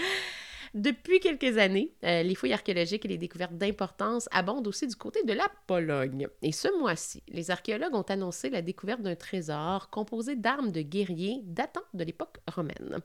Depuis 0.73 1.19
quelques 1.19 1.57
années, 1.57 1.91
euh, 2.05 2.23
les 2.23 2.33
fouilles 2.33 2.53
archéologiques 2.53 3.03
et 3.03 3.09
les 3.09 3.17
découvertes 3.17 3.57
d'importance 3.57 4.29
abondent 4.31 4.67
aussi 4.67 4.87
du 4.87 4.95
côté 4.95 5.21
de 5.23 5.33
la 5.33 5.51
Pologne. 5.67 6.27
Et 6.41 6.53
ce 6.53 6.69
mois-ci, 6.79 7.23
les 7.27 7.51
archéologues 7.51 7.93
ont 7.93 8.03
annoncé 8.03 8.49
la 8.49 8.61
découverte 8.61 9.01
d'un 9.01 9.15
trésor 9.15 9.89
composé 9.89 10.37
d'armes 10.37 10.71
de 10.71 10.81
guerriers 10.81 11.41
datant 11.43 11.83
de 11.93 12.05
l'époque 12.05 12.37
romaine. 12.47 12.99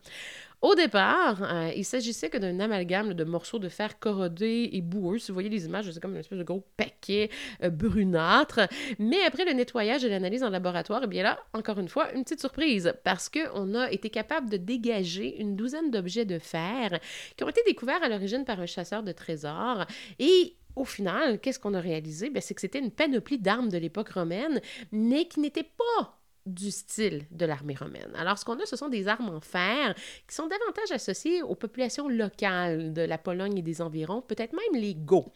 Au 0.63 0.75
départ, 0.75 1.43
euh, 1.43 1.71
il 1.77 1.85
s'agissait 1.85 2.31
que 2.31 2.39
d'un 2.39 2.61
amalgame 2.61 3.13
de 3.13 3.25
morceaux 3.25 3.59
de 3.59 3.69
fer 3.69 3.99
corrodés 3.99 4.71
et 4.73 4.81
boueux. 4.81 5.19
Si 5.19 5.31
vous 5.31 5.35
voyez 5.35 5.51
les 5.51 5.67
images, 5.67 5.91
c'est 5.91 6.01
comme 6.01 6.13
une 6.13 6.21
espèce 6.21 6.39
de 6.39 6.45
gros 6.45 6.67
paquet 6.77 7.31
euh, 7.63 7.69
brunâtre. 7.69 8.61
Mais 8.99 9.23
après 9.27 9.45
le 9.45 9.53
nettoyage 9.53 10.05
et 10.05 10.09
l'analyse 10.09 10.43
en 10.43 10.49
laboratoire, 10.49 11.03
eh 11.05 11.07
bien 11.07 11.23
là, 11.23 11.39
encore 11.53 11.79
une 11.79 11.89
fois, 11.89 12.11
une 12.15 12.25
petite 12.25 12.41
surprise 12.41 12.95
parce 13.05 13.29
qu'on 13.29 13.75
a 13.75 13.91
été 13.91 14.09
capable 14.09 14.49
de 14.49 14.57
dégager 14.57 15.41
une 15.41 15.57
douzaine 15.57 15.91
d'objets 15.91 16.25
de 16.25 16.39
fer 16.39 17.01
qui 17.37 17.45
ont 17.45 17.49
été 17.49 17.61
découverts 17.67 18.03
à 18.03 18.09
l'origine 18.09 18.47
par 18.47 18.59
un 18.59 18.67
chasseur 18.67 19.03
de 19.03 19.13
trésors. 19.13 19.85
Et 20.19 20.57
au 20.75 20.87
final, 20.87 21.39
qu'est-ce 21.39 21.59
qu'on 21.59 21.75
a 21.75 21.81
réalisé? 21.81 22.31
Ben, 22.31 22.41
c'est 22.41 22.55
que 22.55 22.61
c'était 22.63 22.79
une 22.79 22.91
panoplie 22.91 23.39
d'armes 23.39 23.69
de 23.69 23.79
l'époque 23.79 24.11
romaine, 24.11 24.61
mais 24.91 25.29
qui 25.29 25.41
n'étaient 25.41 25.63
pas 25.63 26.19
du 26.47 26.71
style 26.71 27.25
de 27.31 27.45
l'armée 27.45 27.75
romaine. 27.75 28.11
Alors, 28.17 28.39
ce 28.39 28.45
qu'on 28.45 28.59
a, 28.61 28.67
ce 28.67 28.77
sont 28.77 28.89
des 28.89 29.09
armes 29.09 29.29
en 29.29 29.41
fer 29.41 29.95
qui 30.29 30.35
sont 30.35 30.47
davantage 30.47 30.93
associées 30.93 31.43
aux 31.43 31.55
populations 31.55 32.09
locales 32.09 32.93
de 32.93 33.03
la 33.03 33.19
Pologne 33.19 33.59
et 33.59 33.63
des 33.63 33.83
environs, 33.83 34.23
peut-être 34.23 34.53
même 34.53 34.81
les 34.81 34.95
Goths. 34.95 35.33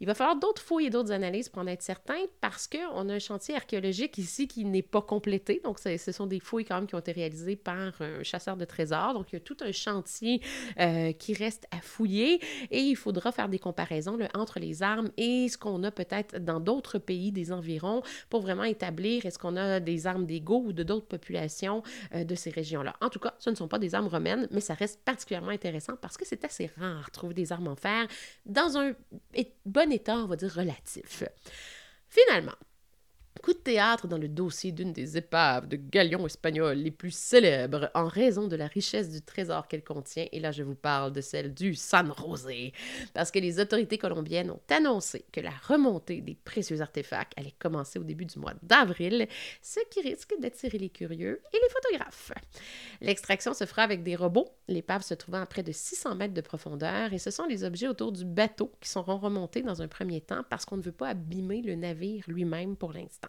Il 0.00 0.06
va 0.06 0.14
falloir 0.14 0.36
d'autres 0.36 0.62
fouilles 0.62 0.86
et 0.86 0.90
d'autres 0.90 1.12
analyses 1.12 1.48
pour 1.48 1.62
en 1.62 1.66
être 1.66 1.82
certain 1.82 2.18
parce 2.40 2.68
qu'on 2.68 3.08
a 3.08 3.14
un 3.14 3.18
chantier 3.18 3.56
archéologique 3.56 4.18
ici 4.18 4.48
qui 4.48 4.64
n'est 4.64 4.82
pas 4.82 5.02
complété. 5.02 5.60
Donc, 5.64 5.78
ce 5.78 6.12
sont 6.12 6.26
des 6.26 6.40
fouilles 6.40 6.64
quand 6.64 6.76
même 6.76 6.86
qui 6.86 6.94
ont 6.94 7.00
été 7.00 7.12
réalisées 7.12 7.56
par 7.56 8.00
un 8.00 8.22
chasseur 8.22 8.56
de 8.56 8.64
trésors. 8.64 9.14
Donc, 9.14 9.32
il 9.32 9.36
y 9.36 9.38
a 9.38 9.40
tout 9.40 9.56
un 9.60 9.72
chantier 9.72 10.40
euh, 10.80 11.12
qui 11.12 11.34
reste 11.34 11.66
à 11.70 11.80
fouiller 11.80 12.40
et 12.70 12.80
il 12.80 12.96
faudra 12.96 13.32
faire 13.32 13.48
des 13.48 13.58
comparaisons 13.58 14.18
entre 14.34 14.60
les 14.60 14.82
armes 14.82 15.10
et 15.16 15.48
ce 15.48 15.58
qu'on 15.58 15.82
a 15.82 15.90
peut-être 15.90 16.38
dans 16.38 16.60
d'autres 16.60 16.98
pays 16.98 17.32
des 17.32 17.52
environs 17.52 18.02
pour 18.30 18.40
vraiment 18.40 18.64
établir 18.64 19.24
est-ce 19.26 19.38
qu'on 19.38 19.56
a 19.56 19.80
des 19.80 20.06
armes 20.06 20.26
des 20.26 20.40
ou 20.52 20.72
de 20.72 20.82
d'autres 20.82 21.06
populations 21.06 21.82
euh, 22.14 22.24
de 22.24 22.34
ces 22.34 22.50
régions-là. 22.50 22.94
En 23.00 23.08
tout 23.08 23.18
cas, 23.18 23.34
ce 23.38 23.50
ne 23.50 23.54
sont 23.54 23.68
pas 23.68 23.78
des 23.78 23.94
armes 23.94 24.08
romaines, 24.08 24.48
mais 24.50 24.60
ça 24.60 24.74
reste 24.74 25.00
particulièrement 25.04 25.50
intéressant 25.50 25.96
parce 25.96 26.16
que 26.16 26.26
c'est 26.26 26.44
assez 26.44 26.70
rare 26.78 27.06
de 27.06 27.10
trouver 27.10 27.34
des 27.34 27.52
armes 27.52 27.68
en 27.68 27.76
fer 27.76 28.06
dans 28.46 28.76
un 28.76 28.92
bon 29.66 29.92
état, 29.92 30.16
on 30.18 30.26
va 30.26 30.36
dire, 30.36 30.52
relatif. 30.52 31.24
Finalement, 32.08 32.54
coup 33.44 33.52
de 33.52 33.58
théâtre 33.58 34.08
dans 34.08 34.16
le 34.16 34.26
dossier 34.26 34.72
d'une 34.72 34.94
des 34.94 35.18
épaves 35.18 35.68
de 35.68 35.76
galions 35.76 36.24
espagnols 36.24 36.78
les 36.78 36.90
plus 36.90 37.14
célèbres 37.14 37.90
en 37.92 38.08
raison 38.08 38.48
de 38.48 38.56
la 38.56 38.66
richesse 38.66 39.10
du 39.10 39.20
trésor 39.20 39.68
qu'elle 39.68 39.84
contient. 39.84 40.24
Et 40.32 40.40
là, 40.40 40.50
je 40.50 40.62
vous 40.62 40.74
parle 40.74 41.12
de 41.12 41.20
celle 41.20 41.52
du 41.52 41.74
San 41.74 42.10
José. 42.18 42.72
Parce 43.12 43.30
que 43.30 43.38
les 43.38 43.60
autorités 43.60 43.98
colombiennes 43.98 44.50
ont 44.50 44.62
annoncé 44.70 45.26
que 45.30 45.42
la 45.42 45.50
remontée 45.68 46.22
des 46.22 46.36
précieux 46.42 46.80
artefacts 46.80 47.34
allait 47.36 47.54
commencer 47.58 47.98
au 47.98 48.02
début 48.02 48.24
du 48.24 48.38
mois 48.38 48.54
d'avril, 48.62 49.28
ce 49.60 49.80
qui 49.90 50.00
risque 50.00 50.32
d'attirer 50.40 50.78
les 50.78 50.88
curieux 50.88 51.42
et 51.52 51.58
les 51.62 51.68
photographes. 51.68 52.32
L'extraction 53.02 53.52
se 53.52 53.66
fera 53.66 53.82
avec 53.82 54.02
des 54.02 54.16
robots, 54.16 54.48
l'épave 54.68 55.02
se 55.02 55.12
trouvant 55.12 55.42
à 55.42 55.46
près 55.46 55.62
de 55.62 55.70
600 55.70 56.14
mètres 56.14 56.32
de 56.32 56.40
profondeur, 56.40 57.12
et 57.12 57.18
ce 57.18 57.30
sont 57.30 57.44
les 57.44 57.62
objets 57.62 57.88
autour 57.88 58.10
du 58.10 58.24
bateau 58.24 58.72
qui 58.80 58.88
seront 58.88 59.18
remontés 59.18 59.60
dans 59.60 59.82
un 59.82 59.88
premier 59.88 60.22
temps 60.22 60.44
parce 60.48 60.64
qu'on 60.64 60.78
ne 60.78 60.82
veut 60.82 60.92
pas 60.92 61.08
abîmer 61.08 61.60
le 61.60 61.74
navire 61.74 62.24
lui-même 62.26 62.74
pour 62.74 62.94
l'instant. 62.94 63.28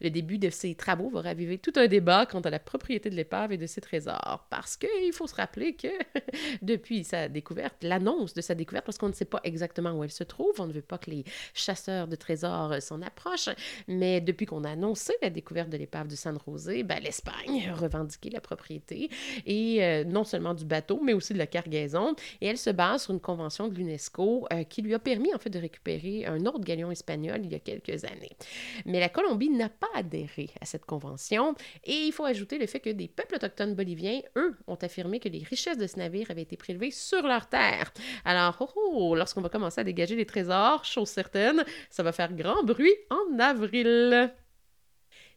Le 0.00 0.10
début 0.10 0.38
de 0.38 0.50
ces 0.50 0.74
travaux 0.74 1.10
va 1.10 1.22
raviver 1.22 1.58
tout 1.58 1.72
un 1.76 1.86
débat 1.86 2.26
quant 2.26 2.40
à 2.40 2.50
la 2.50 2.58
propriété 2.58 3.10
de 3.10 3.14
l'épave 3.14 3.52
et 3.52 3.56
de 3.56 3.66
ses 3.66 3.80
trésors, 3.80 4.46
parce 4.50 4.76
qu'il 4.76 5.12
faut 5.12 5.26
se 5.26 5.34
rappeler 5.34 5.74
que 5.74 5.88
depuis 6.62 7.04
sa 7.04 7.28
découverte, 7.28 7.76
l'annonce 7.82 8.34
de 8.34 8.40
sa 8.40 8.54
découverte, 8.54 8.84
parce 8.84 8.98
qu'on 8.98 9.08
ne 9.08 9.14
sait 9.14 9.24
pas 9.24 9.40
exactement 9.44 9.92
où 9.92 10.04
elle 10.04 10.10
se 10.10 10.24
trouve, 10.24 10.52
on 10.58 10.66
ne 10.66 10.72
veut 10.72 10.82
pas 10.82 10.98
que 10.98 11.10
les 11.10 11.24
chasseurs 11.54 12.08
de 12.08 12.16
trésors 12.16 12.80
s'en 12.80 13.02
approchent, 13.02 13.50
mais 13.86 14.20
depuis 14.20 14.46
qu'on 14.46 14.64
a 14.64 14.70
annoncé 14.70 15.12
la 15.22 15.30
découverte 15.30 15.70
de 15.70 15.76
l'épave 15.76 16.08
du 16.08 16.16
San 16.16 16.38
José, 16.46 16.82
ben, 16.82 17.00
l'Espagne 17.02 17.68
a 17.70 17.74
revendiqué 17.74 18.30
la 18.30 18.40
propriété, 18.40 19.10
et 19.46 19.84
euh, 19.84 20.04
non 20.04 20.24
seulement 20.24 20.54
du 20.54 20.64
bateau, 20.64 21.00
mais 21.02 21.12
aussi 21.12 21.32
de 21.32 21.38
la 21.38 21.46
cargaison, 21.46 22.14
et 22.40 22.46
elle 22.46 22.58
se 22.58 22.70
base 22.70 23.04
sur 23.04 23.12
une 23.12 23.20
convention 23.20 23.68
de 23.68 23.74
l'UNESCO 23.74 24.46
euh, 24.52 24.64
qui 24.64 24.82
lui 24.82 24.94
a 24.94 24.98
permis 24.98 25.34
en 25.34 25.38
fait 25.38 25.50
de 25.50 25.58
récupérer 25.58 26.26
un 26.26 26.44
autre 26.46 26.60
galion 26.60 26.90
espagnol 26.90 27.40
il 27.42 27.52
y 27.52 27.54
a 27.54 27.60
quelques 27.60 28.04
années. 28.04 28.36
Mais 28.84 29.00
la 29.00 29.08
Colombie 29.08 29.37
n'a 29.46 29.68
pas 29.68 29.86
adhéré 29.94 30.50
à 30.60 30.64
cette 30.64 30.84
convention 30.84 31.54
et 31.84 31.94
il 31.94 32.12
faut 32.12 32.24
ajouter 32.24 32.58
le 32.58 32.66
fait 32.66 32.80
que 32.80 32.90
des 32.90 33.08
peuples 33.08 33.36
autochtones 33.36 33.74
boliviens, 33.74 34.20
eux, 34.36 34.56
ont 34.66 34.74
affirmé 34.74 35.20
que 35.20 35.28
les 35.28 35.44
richesses 35.44 35.78
de 35.78 35.86
ce 35.86 35.96
navire 35.98 36.30
avaient 36.30 36.42
été 36.42 36.56
prélevées 36.56 36.90
sur 36.90 37.22
leur 37.22 37.48
terre. 37.48 37.92
Alors, 38.24 38.56
oh, 38.60 38.90
oh, 38.92 39.14
lorsqu'on 39.14 39.40
va 39.40 39.48
commencer 39.48 39.80
à 39.80 39.84
dégager 39.84 40.16
les 40.16 40.26
trésors, 40.26 40.84
chose 40.84 41.08
certaine, 41.08 41.64
ça 41.90 42.02
va 42.02 42.12
faire 42.12 42.32
grand 42.32 42.64
bruit 42.64 42.94
en 43.10 43.38
avril. 43.38 44.32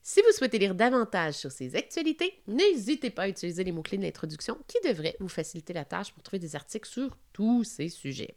Si 0.04 0.20
vous 0.22 0.32
souhaitez 0.32 0.58
lire 0.58 0.74
davantage 0.74 1.36
sur 1.36 1.52
ces 1.52 1.76
actualités, 1.76 2.42
n'hésitez 2.48 3.12
pas 3.12 3.24
à 3.24 3.28
utiliser 3.28 3.64
les 3.64 3.72
mots-clés 3.72 4.00
de 4.00 4.04
l'introduction 4.04 4.58
qui 4.68 4.78
devraient 4.88 5.16
vous 5.20 5.28
faciliter 5.28 5.74
la 5.74 5.86
tâche 5.86 6.12
pour 6.12 6.24
trouver 6.24 6.40
des 6.40 6.56
articles 6.56 6.90
sur 6.90 7.16
tous 7.34 7.64
ces 7.64 7.88
sujets. 7.88 8.36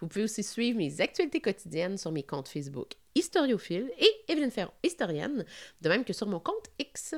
Vous 0.00 0.08
pouvez 0.08 0.24
aussi 0.24 0.42
suivre 0.42 0.76
mes 0.76 1.00
actualités 1.00 1.40
quotidiennes 1.40 1.98
sur 1.98 2.10
mes 2.10 2.24
comptes 2.24 2.48
Facebook 2.48 2.94
Historiophile 3.14 3.92
et 3.96 4.10
Evelyne 4.32 4.50
Ferron, 4.50 4.72
historienne, 4.82 5.44
de 5.80 5.88
même 5.88 6.04
que 6.04 6.12
sur 6.12 6.26
mon 6.26 6.40
compte 6.40 6.66
X. 6.80 7.14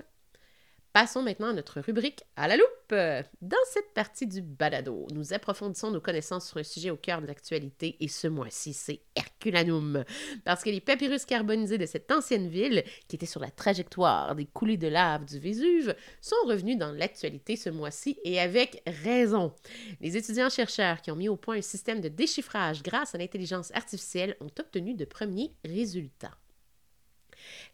Passons 0.97 1.21
maintenant 1.21 1.49
à 1.49 1.53
notre 1.53 1.83
rubrique 1.83 2.23
à 2.37 2.49
la 2.49 2.57
loupe. 2.57 2.95
Dans 3.43 3.57
cette 3.71 3.93
partie 3.93 4.27
du 4.27 4.41
balado, 4.41 5.07
nous 5.13 5.35
approfondissons 5.35 5.91
nos 5.91 6.01
connaissances 6.01 6.49
sur 6.49 6.57
un 6.57 6.63
sujet 6.63 6.89
au 6.89 6.97
cœur 6.97 7.21
de 7.21 7.27
l'actualité 7.27 7.99
et 8.01 8.09
ce 8.09 8.29
mois-ci, 8.29 8.73
c'est 8.73 9.03
Herculanum. 9.15 10.05
Parce 10.47 10.65
que 10.65 10.71
les 10.71 10.81
papyrus 10.81 11.27
carbonisés 11.27 11.77
de 11.77 11.85
cette 11.85 12.11
ancienne 12.11 12.49
ville, 12.49 12.83
qui 13.09 13.17
était 13.17 13.27
sur 13.27 13.43
la 13.43 13.51
trajectoire 13.51 14.35
des 14.35 14.47
coulées 14.47 14.79
de 14.79 14.89
lave 14.89 15.27
du 15.27 15.39
Vésuve, 15.39 15.95
sont 16.23 16.35
revenus 16.47 16.79
dans 16.79 16.93
l'actualité 16.93 17.57
ce 17.57 17.69
mois-ci 17.69 18.19
et 18.25 18.41
avec 18.41 18.83
raison. 18.87 19.53
Les 20.01 20.17
étudiants-chercheurs 20.17 21.03
qui 21.03 21.11
ont 21.11 21.17
mis 21.17 21.29
au 21.29 21.37
point 21.37 21.59
un 21.59 21.61
système 21.61 22.01
de 22.01 22.09
déchiffrage 22.09 22.83
grâce 22.83 23.15
à 23.15 23.19
l'intelligence 23.19 23.71
artificielle 23.73 24.35
ont 24.41 24.51
obtenu 24.59 24.95
de 24.95 25.05
premiers 25.05 25.53
résultats. 25.63 26.39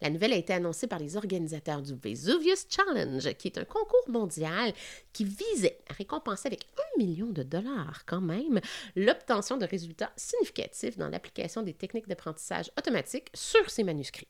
La 0.01 0.11
nouvelle 0.11 0.33
a 0.33 0.37
été 0.37 0.53
annoncée 0.53 0.87
par 0.87 0.99
les 0.99 1.17
organisateurs 1.17 1.83
du 1.83 1.95
Vesuvius 1.95 2.67
Challenge, 2.69 3.33
qui 3.35 3.49
est 3.49 3.59
un 3.59 3.65
concours 3.65 4.09
mondial 4.09 4.73
qui 5.13 5.25
visait 5.25 5.79
à 5.89 5.95
récompenser 5.95 6.49
avec 6.49 6.67
un 6.79 6.99
million 6.99 7.27
de 7.27 7.43
dollars 7.43 8.05
quand 8.07 8.21
même 8.21 8.61
l'obtention 8.97 9.57
de 9.57 9.67
résultats 9.67 10.13
significatifs 10.17 10.97
dans 10.97 11.09
l'application 11.09 11.63
des 11.63 11.73
techniques 11.73 12.09
d'apprentissage 12.09 12.71
automatique 12.79 13.29
sur 13.35 13.71
ces 13.71 13.85
manuscrits. 13.85 14.29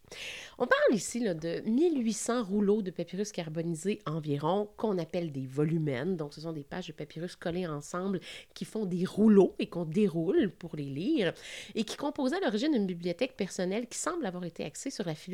On 0.58 0.66
parle 0.66 0.94
ici 0.94 1.20
de 1.20 1.61
1800 1.68 2.44
rouleaux 2.44 2.82
de 2.82 2.90
papyrus 2.90 3.32
carbonisés 3.32 4.00
environ, 4.06 4.68
qu'on 4.76 4.99
appelle 4.99 5.32
des 5.32 5.46
volumens. 5.46 6.16
Donc, 6.16 6.34
ce 6.34 6.40
sont 6.40 6.52
des 6.52 6.64
pages 6.64 6.88
de 6.88 6.92
papyrus 6.92 7.37
collées 7.37 7.66
ensemble 7.66 8.20
qui 8.54 8.64
font 8.64 8.87
des 8.87 9.04
rouleaux 9.04 9.54
et 9.58 9.66
qu'on 9.66 9.84
déroule 9.84 10.50
pour 10.50 10.76
les 10.76 10.84
lire 10.84 11.32
et 11.75 11.84
qui 11.84 11.96
composaient 11.96 12.37
à 12.37 12.40
l'origine 12.40 12.75
une 12.75 12.87
bibliothèque 12.87 13.37
personnelle 13.37 13.87
qui 13.87 13.99
semble 13.99 14.26
avoir 14.26 14.44
été 14.44 14.64
axée 14.64 14.90
sur 14.90 15.04
la 15.04 15.14
philosophie. 15.14 15.32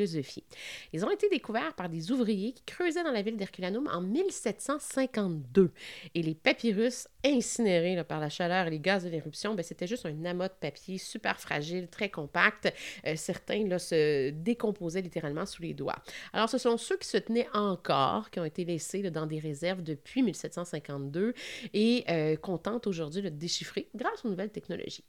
Ils 0.93 1.05
ont 1.05 1.11
été 1.11 1.28
découverts 1.28 1.75
par 1.75 1.88
des 1.88 2.12
ouvriers 2.12 2.52
qui 2.52 2.62
creusaient 2.64 3.05
dans 3.05 3.12
la 3.12 3.23
ville 3.23 3.37
d'Herculanum 3.37 3.88
en 3.93 4.00
1752. 4.00 5.71
Et 6.14 6.23
les 6.23 6.35
papyrus 6.35 7.09
incinérés 7.25 8.02
par 8.05 8.21
la 8.21 8.28
chaleur 8.28 8.67
et 8.67 8.71
les 8.71 8.81
gaz 8.81 9.05
de 9.05 9.09
l'éruption, 9.09 9.55
ben, 9.55 9.62
c'était 9.62 9.87
juste 9.87 10.07
un 10.07 10.25
amas 10.25 10.49
de 10.49 10.55
papier 10.55 10.99
super 10.99 11.40
fragile, 11.40 11.88
très 11.88 12.11
compact. 12.11 12.73
Euh, 13.07 13.14
certains 13.17 13.78
se 13.78 14.31
décomposaient 14.31 15.02
littéralement 15.02 15.47
sous 15.47 15.62
les 15.62 15.75
doigts. 15.75 16.02
Alors, 16.33 16.49
ce 16.49 16.59
sont 16.59 16.76
ceux 16.76 16.97
qui 16.97 17.09
se 17.09 17.19
tenaient 17.19 17.49
encore, 17.55 18.31
qui 18.31 18.40
ont 18.40 18.45
été 18.45 18.64
laissés 18.64 19.11
dans 19.11 19.26
des 19.26 19.38
réserves 19.38 19.83
depuis 19.83 20.23
1752 20.23 21.35
et 21.75 22.05
euh, 22.09 22.37
qu'on 22.37 22.59
tente 22.59 22.87
aujourd'hui 22.87 23.23
de 23.23 23.28
déchiffrer 23.28 23.88
grâce 23.95 24.25
aux 24.25 24.28
nouvelles 24.28 24.50
technologies. 24.50 25.05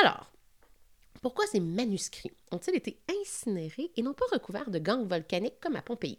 Alors, 0.00 0.30
pourquoi 1.22 1.46
ces 1.46 1.60
manuscrits 1.60 2.32
ont-ils 2.50 2.74
été 2.74 2.98
incinérés 3.08 3.92
et 3.96 4.02
non 4.02 4.12
pas 4.12 4.26
recouverts 4.32 4.70
de 4.70 4.80
gangs 4.80 5.06
volcaniques 5.06 5.60
comme 5.60 5.76
à 5.76 5.82
Pompéi? 5.82 6.18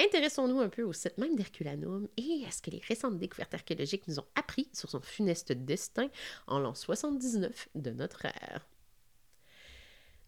Intéressons-nous 0.00 0.58
un 0.60 0.70
peu 0.70 0.82
au 0.82 0.94
site 0.94 1.18
même 1.18 1.36
d'Herculanum 1.36 2.08
et 2.16 2.44
à 2.48 2.50
ce 2.50 2.62
que 2.62 2.70
les 2.70 2.80
récentes 2.88 3.18
découvertes 3.18 3.52
archéologiques 3.52 4.08
nous 4.08 4.18
ont 4.18 4.26
appris 4.34 4.70
sur 4.72 4.88
son 4.88 5.02
funeste 5.02 5.52
destin 5.52 6.08
en 6.46 6.58
l'an 6.58 6.74
79 6.74 7.68
de 7.74 7.90
notre 7.90 8.24
ère. 8.24 8.66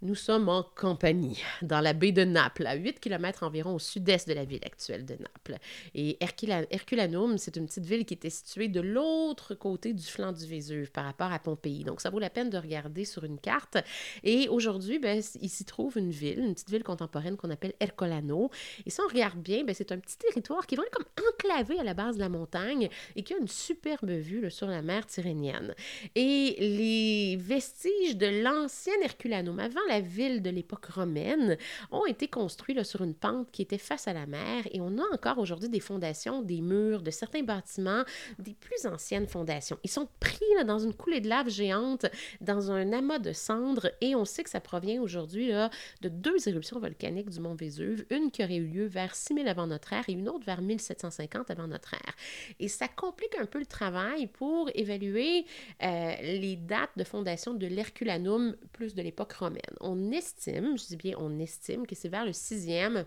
Nous 0.05 0.15
sommes 0.15 0.51
en 0.51 0.63
Campanie, 0.63 1.43
dans 1.63 1.81
la 1.81 1.95
baie 1.95 2.13
de 2.13 2.25
Naples, 2.25 2.67
à 2.67 2.75
8 2.75 3.01
km 3.01 3.43
environ 3.43 3.77
au 3.77 3.79
sud-est 3.79 4.29
de 4.29 4.35
la 4.35 4.45
ville 4.45 4.61
actuelle 4.63 5.07
de 5.07 5.15
Naples. 5.15 5.57
Et 5.95 6.19
Herculanum, 6.21 7.39
c'est 7.39 7.57
une 7.57 7.65
petite 7.65 7.87
ville 7.87 8.05
qui 8.05 8.13
était 8.13 8.29
située 8.29 8.69
de 8.69 8.83
l'autre 8.83 9.55
côté 9.55 9.95
du 9.95 10.03
flanc 10.03 10.33
du 10.33 10.45
Vésuve 10.45 10.91
par 10.91 11.07
rapport 11.07 11.33
à 11.33 11.39
Pompéi. 11.39 11.85
Donc, 11.85 12.03
ça 12.03 12.11
vaut 12.11 12.19
la 12.19 12.29
peine 12.29 12.51
de 12.51 12.59
regarder 12.59 13.07
sur 13.07 13.25
une 13.25 13.39
carte. 13.39 13.79
Et 14.23 14.47
aujourd'hui, 14.51 14.99
ben, 14.99 15.23
il 15.41 15.49
s'y 15.49 15.65
trouve 15.65 15.97
une 15.97 16.11
ville, 16.11 16.39
une 16.39 16.53
petite 16.53 16.69
ville 16.69 16.85
contemporaine 16.85 17.39
qu'on 17.39 17.49
appelle 17.49 17.73
Ercolano. 17.81 18.51
Et 18.85 18.91
si 18.91 19.01
on 19.01 19.09
regarde 19.09 19.39
bien, 19.39 19.65
ben, 19.65 19.75
c'est 19.75 19.91
un 19.91 19.99
petit 19.99 20.19
territoire 20.19 20.67
qui 20.67 20.75
est 20.75 20.77
vraiment 20.77 20.93
comme 20.93 21.25
enclavé 21.33 21.81
à 21.81 21.83
la 21.83 21.95
base 21.95 22.17
de 22.17 22.21
la 22.21 22.29
montagne 22.29 22.91
et 23.17 23.23
qui 23.23 23.33
a 23.33 23.39
une 23.39 23.49
superbe 23.49 24.11
vue 24.11 24.51
sur 24.51 24.67
la 24.67 24.83
mer 24.83 25.07
Tyrrhénienne. 25.07 25.75
Et 26.15 26.57
les 26.59 27.37
vestiges 27.37 28.19
de 28.19 28.43
l'ancien 28.43 29.01
Herculanum, 29.03 29.59
avant 29.59 29.81
la 29.89 29.94
la 29.95 30.01
ville 30.01 30.43
de 30.43 30.51
l'époque 30.51 30.87
romaine 30.87 31.57
ont 31.93 32.05
été 32.05 32.27
construits 32.27 32.85
sur 32.85 33.03
une 33.03 33.15
pente 33.15 33.53
qui 33.53 33.63
était 33.63 33.79
face 33.79 34.09
à 34.09 34.13
la 34.13 34.27
mer 34.27 34.65
et 34.73 34.81
on 34.81 34.99
a 34.99 35.05
encore 35.13 35.39
aujourd'hui 35.39 35.69
des 35.69 35.79
fondations, 35.79 36.43
des 36.43 36.61
murs 36.61 37.03
de 37.03 37.13
certains 37.13 37.45
bâtiments, 37.45 38.03
des 38.41 38.55
plus 38.55 38.87
anciennes 38.87 39.29
fondations. 39.29 39.79
Ils 39.85 39.91
sont 39.91 40.09
pris 40.19 40.41
dans 40.67 40.81
une 40.81 40.95
coulée 40.95 41.21
de 41.21 41.29
lave 41.29 41.49
géante, 41.49 42.07
dans 42.41 42.73
un 42.73 42.93
amas 42.93 43.21
de 43.21 43.33
cendres 43.33 43.89
et 44.01 44.17
on 44.17 44.25
sait 44.25 44.43
que 44.43 44.51
ça 44.51 44.61
provient 44.61 45.01
aujourd'hui 45.01 45.53
de 46.01 46.09
deux 46.09 46.49
éruptions 46.49 46.81
volcaniques 46.81 47.31
du 47.31 47.39
mont 47.39 47.55
Vésuve, 47.55 48.05
une 48.11 48.33
qui 48.33 48.43
aurait 48.43 48.57
eu 48.57 48.67
lieu 48.67 48.87
vers 48.87 49.15
6000 49.15 49.47
avant 49.47 49.69
notre 49.69 49.93
ère 49.93 50.05
et 50.09 50.13
une 50.13 50.29
autre 50.29 50.45
vers 50.45 50.61
1750 50.61 51.53
avant 51.53 51.69
notre 51.69 51.95
ère. 51.95 52.15
Et 52.59 52.67
ça 52.67 52.89
complique 52.89 53.37
un 53.39 53.47
peu 53.47 53.61
le 53.61 53.67
travail 53.67 54.27
pour 54.27 54.71
évaluer 54.75 55.47
euh, 55.85 56.15
les 56.21 56.57
dates 56.57 56.97
de 56.97 57.05
fondation 57.05 57.55
de 57.55 57.69
l'Herculanum 57.69 58.57
plus 58.73 58.97
de 58.97 59.03
l'époque 59.03 59.35
romaine 59.35 59.61
on 59.85 60.11
estime, 60.11 60.77
je 60.77 60.87
dis 60.87 60.97
bien 60.97 61.17
on 61.19 61.39
estime 61.39 61.87
que 61.87 61.95
c'est 61.95 62.09
vers 62.09 62.25
le 62.25 62.33
sixième 62.33 63.05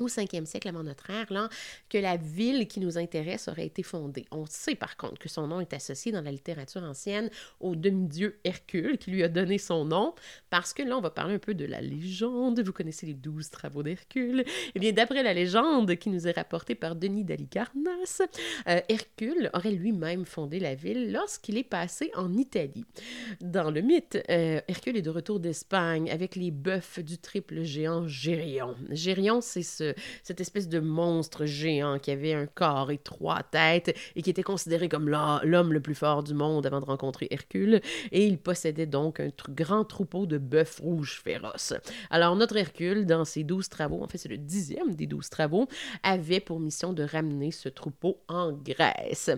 au 0.00 0.08
5e 0.08 0.44
siècle 0.44 0.68
avant 0.68 0.82
notre 0.82 1.10
ère, 1.10 1.32
là, 1.32 1.48
que 1.88 1.98
la 1.98 2.16
ville 2.16 2.66
qui 2.68 2.80
nous 2.80 2.98
intéresse 2.98 3.48
aurait 3.48 3.66
été 3.66 3.82
fondée. 3.82 4.26
On 4.30 4.46
sait 4.46 4.74
par 4.74 4.96
contre 4.96 5.18
que 5.18 5.28
son 5.28 5.46
nom 5.46 5.60
est 5.60 5.72
associé 5.72 6.12
dans 6.12 6.22
la 6.22 6.30
littérature 6.30 6.82
ancienne 6.82 7.30
au 7.60 7.74
demi-dieu 7.74 8.38
Hercule, 8.44 8.98
qui 8.98 9.10
lui 9.10 9.22
a 9.22 9.28
donné 9.28 9.58
son 9.58 9.84
nom, 9.84 10.14
parce 10.50 10.72
que 10.72 10.82
là, 10.82 10.96
on 10.96 11.00
va 11.00 11.10
parler 11.10 11.34
un 11.34 11.38
peu 11.38 11.54
de 11.54 11.64
la 11.64 11.80
légende. 11.80 12.60
Vous 12.60 12.72
connaissez 12.72 13.06
les 13.06 13.14
douze 13.14 13.50
travaux 13.50 13.82
d'Hercule. 13.82 14.44
Eh 14.74 14.78
bien, 14.78 14.92
d'après 14.92 15.22
la 15.22 15.34
légende 15.34 15.96
qui 15.96 16.10
nous 16.10 16.28
est 16.28 16.32
rapportée 16.32 16.74
par 16.74 16.96
Denis 16.96 17.24
d'Alicarnasse, 17.24 18.22
euh, 18.68 18.80
Hercule 18.88 19.50
aurait 19.54 19.72
lui-même 19.72 20.24
fondé 20.24 20.58
la 20.58 20.74
ville 20.74 21.12
lorsqu'il 21.12 21.56
est 21.56 21.64
passé 21.64 22.10
en 22.14 22.34
Italie. 22.34 22.84
Dans 23.40 23.70
le 23.70 23.80
mythe, 23.80 24.18
euh, 24.30 24.60
Hercule 24.68 24.96
est 24.96 25.02
de 25.02 25.10
retour 25.10 25.40
d'Espagne 25.40 26.10
avec 26.10 26.36
les 26.36 26.50
bœufs 26.50 26.98
du 26.98 27.18
triple 27.18 27.62
géant 27.62 28.06
Gérion. 28.06 28.74
Gérion, 28.90 29.40
c'est 29.40 29.62
ce 29.62 29.85
cette 30.22 30.40
espèce 30.40 30.68
de 30.68 30.80
monstre 30.80 31.44
géant 31.46 31.98
qui 31.98 32.10
avait 32.10 32.32
un 32.32 32.46
corps 32.46 32.90
et 32.90 32.98
trois 32.98 33.42
têtes 33.42 33.96
et 34.14 34.22
qui 34.22 34.30
était 34.30 34.42
considéré 34.42 34.88
comme 34.88 35.08
l'homme 35.08 35.72
le 35.72 35.80
plus 35.80 35.94
fort 35.94 36.22
du 36.22 36.34
monde 36.34 36.66
avant 36.66 36.80
de 36.80 36.86
rencontrer 36.86 37.28
Hercule. 37.30 37.80
Et 38.12 38.26
il 38.26 38.38
possédait 38.38 38.86
donc 38.86 39.20
un 39.20 39.30
grand 39.50 39.84
troupeau 39.84 40.26
de 40.26 40.38
bœufs 40.38 40.80
rouges 40.80 41.20
féroces. 41.22 41.74
Alors, 42.10 42.36
notre 42.36 42.56
Hercule, 42.56 43.06
dans 43.06 43.24
ses 43.24 43.44
douze 43.44 43.68
travaux, 43.68 44.02
en 44.02 44.08
fait, 44.08 44.18
c'est 44.18 44.28
le 44.28 44.38
dixième 44.38 44.94
des 44.94 45.06
douze 45.06 45.28
travaux, 45.28 45.68
avait 46.02 46.40
pour 46.40 46.60
mission 46.60 46.92
de 46.92 47.02
ramener 47.02 47.50
ce 47.50 47.68
troupeau 47.68 48.18
en 48.28 48.52
Grèce. 48.52 49.30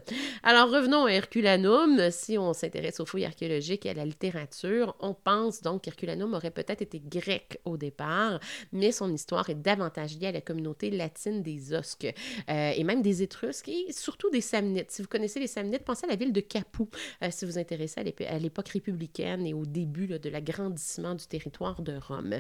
Alors, 0.43 0.71
revenons 0.71 1.07
à 1.07 1.13
Herculanum. 1.13 2.11
Si 2.11 2.39
on 2.39 2.53
s'intéresse 2.53 3.01
aux 3.01 3.07
fouilles 3.07 3.25
archéologiques 3.25 3.87
et 3.87 3.91
à 3.91 3.95
la 3.95 4.05
littérature, 4.05 4.95
on 5.01 5.15
pense 5.15 5.63
donc 5.63 5.83
qu'Herculanum 5.83 6.35
aurait 6.35 6.51
peut-être 6.51 6.83
été 6.83 7.01
grec 7.05 7.61
au 7.65 7.77
départ, 7.77 8.41
mais 8.73 8.93
son 8.93 9.13
histoire 9.13 9.49
est 9.51 9.55
davantage 9.55 10.19
liée 10.19 10.29
à 10.29 10.33
la 10.33 10.38
communauté 10.41 10.91
latine 10.91 11.43
des 11.43 11.73
Osques 11.73 12.13
euh, 12.49 12.73
et 12.75 12.85
même 12.85 13.03
des 13.03 13.23
Étrusques 13.23 13.69
et 13.69 13.93
surtout 13.93 14.31
des 14.31 14.41
Samnites. 14.41 14.91
Si 14.91 15.03
vous 15.03 15.09
connaissez 15.09 15.41
les 15.41 15.47
Samnites, 15.47 15.85
pensez 15.85 16.07
à 16.07 16.09
la 16.09 16.17
ville 16.17 16.33
de 16.33 16.41
Capoue, 16.41 16.89
euh, 17.23 17.29
si 17.31 17.45
vous 17.45 17.53
vous 17.53 17.59
intéressez 17.59 18.01
à 18.27 18.39
l'époque 18.39 18.69
républicaine 18.69 19.47
et 19.47 19.55
au 19.55 19.65
début 19.65 20.07
de 20.07 20.29
l'agrandissement 20.29 21.15
du 21.15 21.27
territoire 21.27 21.81
de 21.83 21.95
Rome. 21.97 22.35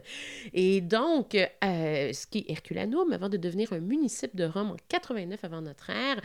Et 0.52 0.80
donc, 0.80 1.34
euh, 1.34 2.12
ce 2.12 2.26
qui 2.26 2.38
est 2.38 2.50
Herculanum, 2.50 3.12
avant 3.12 3.28
de 3.28 3.36
devenir 3.36 3.72
un 3.72 3.80
municipe 3.80 4.34
de 4.36 4.44
Rome 4.44 4.72
en 4.72 4.76
89 4.88 5.44
avant 5.44 5.62
notre 5.62 5.90
ère, 5.90 6.20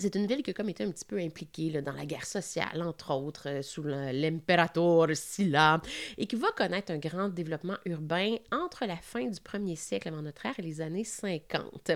c'est 0.00 0.14
une 0.14 0.26
ville 0.26 0.42
qui 0.42 0.54
comme 0.54 0.68
été 0.68 0.84
un 0.84 0.90
petit 0.90 1.04
peu 1.04 1.18
impliquée 1.18 1.82
dans 1.82 1.92
la 1.92 2.06
guerre 2.06 2.24
sociale, 2.24 2.82
entre 2.82 3.12
autres, 3.14 3.48
euh, 3.48 3.62
sous 3.62 3.82
l'impérator 3.82 5.08
Sylla, 5.14 5.80
et 6.16 6.26
qui 6.26 6.36
va 6.36 6.48
connaître 6.52 6.92
un 6.92 6.98
grand 6.98 7.28
développement 7.28 7.76
urbain 7.84 8.36
entre 8.50 8.86
la 8.86 8.96
fin 8.96 9.26
du 9.26 9.40
premier 9.40 9.76
siècle 9.76 10.08
avant 10.08 10.22
notre 10.22 10.46
ère 10.46 10.54
et 10.58 10.62
les 10.62 10.80
années 10.80 11.04
50. 11.04 11.92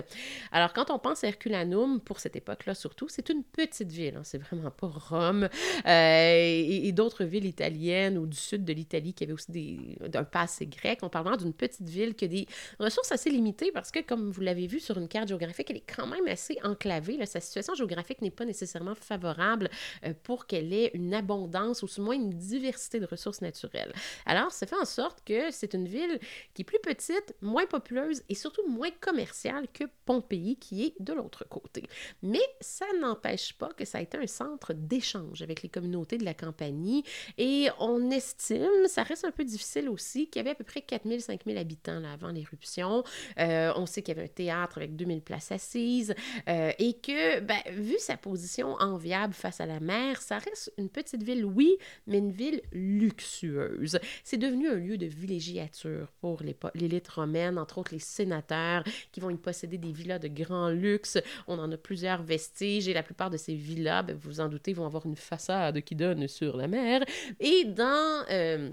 Alors, 0.51 0.73
quand 0.73 0.91
on 0.91 0.99
pense 0.99 1.23
à 1.23 1.27
Herculanum, 1.27 1.99
pour 1.99 2.19
cette 2.19 2.35
époque-là 2.35 2.75
surtout, 2.75 3.07
c'est 3.09 3.29
une 3.29 3.43
petite 3.43 3.91
ville, 3.91 4.15
hein, 4.17 4.23
c'est 4.23 4.37
vraiment 4.37 4.71
pas 4.71 4.87
Rome, 4.87 5.49
euh, 5.87 6.63
et, 6.67 6.91
d'autres 6.91 7.25
villes 7.25 7.45
italiennes 7.45 8.17
ou 8.17 8.25
du 8.25 8.37
sud 8.37 8.63
de 8.63 8.71
l'Italie 8.71 9.13
qui 9.13 9.25
avaient 9.25 9.33
aussi 9.33 9.51
des, 9.51 9.97
un 10.13 10.23
passé 10.23 10.65
grec. 10.65 10.99
On 11.01 11.09
parle 11.09 11.25
vraiment 11.25 11.41
d'une 11.41 11.53
petite 11.53 11.89
ville 11.89 12.15
qui 12.15 12.25
a 12.25 12.27
des 12.29 12.47
ressources 12.79 13.11
assez 13.11 13.29
limitées 13.29 13.71
parce 13.73 13.91
que, 13.91 13.99
comme 13.99 14.31
vous 14.31 14.39
l'avez 14.39 14.67
vu 14.67 14.79
sur 14.79 14.97
une 14.97 15.09
carte 15.09 15.27
géographique, 15.27 15.69
elle 15.71 15.77
est 15.77 15.93
quand 15.93 16.07
même 16.07 16.25
assez 16.27 16.57
enclavée. 16.63 17.17
Là, 17.17 17.25
sa 17.25 17.41
situation 17.41 17.73
géographique 17.75 17.94
n'est 18.21 18.31
pas 18.31 18.45
nécessairement 18.45 18.95
favorable 18.95 19.69
euh, 20.05 20.13
pour 20.23 20.47
qu'elle 20.47 20.73
ait 20.73 20.91
une 20.93 21.13
abondance 21.13 21.83
ou 21.83 21.87
au 21.97 22.01
moins 22.01 22.15
une 22.15 22.31
diversité 22.31 22.99
de 22.99 23.05
ressources 23.05 23.41
naturelles. 23.41 23.93
Alors, 24.25 24.51
ça 24.51 24.65
fait 24.65 24.75
en 24.75 24.85
sorte 24.85 25.23
que 25.25 25.51
c'est 25.51 25.73
une 25.73 25.87
ville 25.87 26.19
qui 26.53 26.61
est 26.61 26.65
plus 26.65 26.79
petite, 26.79 27.35
moins 27.41 27.65
populeuse 27.65 28.23
et 28.29 28.35
surtout 28.35 28.67
moins 28.67 28.91
commerciale 28.99 29.67
que 29.73 29.85
Pompéi, 30.05 30.57
qui 30.57 30.85
est 30.85 30.93
de 30.99 31.13
l'autre 31.13 31.45
côté. 31.47 31.83
Mais 32.21 32.43
ça 32.61 32.85
n'empêche 32.99 33.53
pas 33.53 33.69
que 33.69 33.85
ça 33.85 33.99
a 33.99 34.01
été 34.01 34.17
un 34.17 34.27
centre 34.27 34.73
d'échange 34.73 35.41
avec 35.41 35.61
les 35.61 35.69
communautés 35.69 36.17
de 36.17 36.25
la 36.25 36.33
Campanie 36.33 37.03
et 37.37 37.69
on 37.79 38.11
estime, 38.11 38.87
ça 38.87 39.03
reste 39.03 39.25
un 39.25 39.31
peu 39.31 39.43
difficile 39.43 39.89
aussi, 39.89 40.29
qu'il 40.29 40.39
y 40.39 40.41
avait 40.41 40.51
à 40.51 40.55
peu 40.55 40.63
près 40.63 40.81
4000-5000 40.81 41.57
habitants 41.57 41.99
là, 41.99 42.13
avant 42.13 42.29
l'éruption. 42.29 43.03
Euh, 43.39 43.71
on 43.75 43.85
sait 43.85 44.01
qu'il 44.01 44.15
y 44.15 44.19
avait 44.19 44.29
un 44.29 44.33
théâtre 44.33 44.77
avec 44.77 44.95
2000 44.95 45.21
places 45.21 45.51
assises 45.51 46.13
euh, 46.47 46.71
et 46.79 46.93
que, 46.93 47.39
ben, 47.41 47.61
vu 47.85 47.95
sa 47.99 48.17
position 48.17 48.73
enviable 48.79 49.33
face 49.33 49.61
à 49.61 49.65
la 49.65 49.79
mer, 49.79 50.21
ça 50.21 50.39
reste 50.39 50.73
une 50.77 50.89
petite 50.89 51.23
ville, 51.23 51.45
oui, 51.45 51.77
mais 52.07 52.17
une 52.17 52.31
ville 52.31 52.61
luxueuse. 52.71 53.99
C'est 54.23 54.37
devenu 54.37 54.67
un 54.69 54.75
lieu 54.75 54.97
de 54.97 55.05
villégiature 55.05 56.11
pour 56.19 56.41
l'élite 56.73 57.07
romaine, 57.07 57.57
entre 57.57 57.77
autres 57.77 57.93
les 57.93 57.99
sénateurs 57.99 58.83
qui 59.11 59.19
vont 59.19 59.29
y 59.29 59.37
posséder 59.37 59.77
des 59.77 59.91
villas 59.91 60.19
de 60.19 60.27
grand 60.27 60.69
luxe. 60.69 61.17
On 61.47 61.59
en 61.59 61.71
a 61.71 61.77
plusieurs 61.77 62.23
vestiges 62.23 62.87
et 62.87 62.93
la 62.93 63.03
plupart 63.03 63.29
de 63.29 63.37
ces 63.37 63.55
villas, 63.55 64.03
ben, 64.03 64.15
vous 64.15 64.29
vous 64.29 64.41
en 64.41 64.49
doutez, 64.49 64.73
vont 64.73 64.85
avoir 64.85 65.05
une 65.05 65.15
façade 65.15 65.81
qui 65.81 65.95
donne 65.95 66.27
sur 66.27 66.57
la 66.57 66.67
mer. 66.67 67.03
Et 67.39 67.65
dans... 67.65 68.25
Euh, 68.29 68.71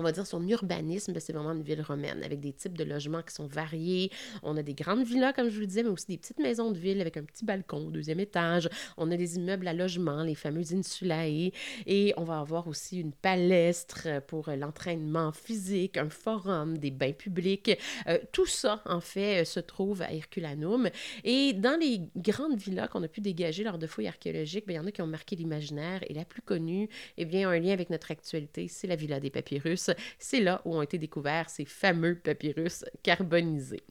on 0.00 0.02
va 0.02 0.12
dire, 0.12 0.26
son 0.26 0.46
urbanisme, 0.48 1.12
c'est 1.20 1.34
vraiment 1.34 1.52
une 1.52 1.62
ville 1.62 1.82
romaine, 1.82 2.22
avec 2.24 2.40
des 2.40 2.54
types 2.54 2.76
de 2.76 2.84
logements 2.84 3.22
qui 3.22 3.34
sont 3.34 3.46
variés. 3.46 4.10
On 4.42 4.56
a 4.56 4.62
des 4.62 4.72
grandes 4.72 5.04
villas, 5.04 5.34
comme 5.34 5.50
je 5.50 5.54
vous 5.54 5.60
le 5.60 5.66
disais, 5.66 5.82
mais 5.82 5.90
aussi 5.90 6.06
des 6.06 6.16
petites 6.16 6.38
maisons 6.38 6.70
de 6.70 6.78
ville 6.78 7.02
avec 7.02 7.18
un 7.18 7.22
petit 7.22 7.44
balcon 7.44 7.88
au 7.88 7.90
deuxième 7.90 8.18
étage. 8.18 8.70
On 8.96 9.10
a 9.10 9.16
des 9.16 9.36
immeubles 9.36 9.68
à 9.68 9.74
logement, 9.74 10.22
les 10.22 10.34
fameux 10.34 10.64
insulae. 10.72 11.52
Et 11.86 12.14
on 12.16 12.24
va 12.24 12.40
avoir 12.40 12.66
aussi 12.66 12.98
une 12.98 13.12
palestre 13.12 14.22
pour 14.26 14.48
l'entraînement 14.48 15.32
physique, 15.32 15.98
un 15.98 16.08
forum, 16.08 16.78
des 16.78 16.90
bains 16.90 17.12
publics. 17.12 17.70
Euh, 18.08 18.18
tout 18.32 18.46
ça, 18.46 18.82
en 18.86 19.00
fait, 19.00 19.44
se 19.44 19.60
trouve 19.60 20.00
à 20.00 20.14
Herculanum. 20.14 20.88
Et 21.24 21.52
dans 21.52 21.78
les 21.78 22.00
grandes 22.16 22.56
villas 22.56 22.88
qu'on 22.88 23.02
a 23.02 23.08
pu 23.08 23.20
dégager 23.20 23.64
lors 23.64 23.76
de 23.76 23.86
fouilles 23.86 24.08
archéologiques, 24.08 24.66
ben, 24.66 24.72
il 24.72 24.76
y 24.76 24.80
en 24.80 24.86
a 24.86 24.92
qui 24.92 25.02
ont 25.02 25.06
marqué 25.06 25.36
l'imaginaire. 25.36 26.00
Et 26.08 26.14
la 26.14 26.24
plus 26.24 26.40
connue, 26.40 26.88
eh 27.18 27.26
bien, 27.26 27.50
un 27.50 27.58
lien 27.58 27.74
avec 27.74 27.90
notre 27.90 28.10
actualité, 28.10 28.66
c'est 28.66 28.86
la 28.86 28.96
villa 28.96 29.20
des 29.20 29.30
papyrus 29.30 29.89
c'est 30.18 30.40
là 30.40 30.60
où 30.64 30.76
ont 30.76 30.82
été 30.82 30.98
découverts 30.98 31.50
ces 31.50 31.64
fameux 31.64 32.16
papyrus 32.16 32.84
carbonisés. 33.02 33.82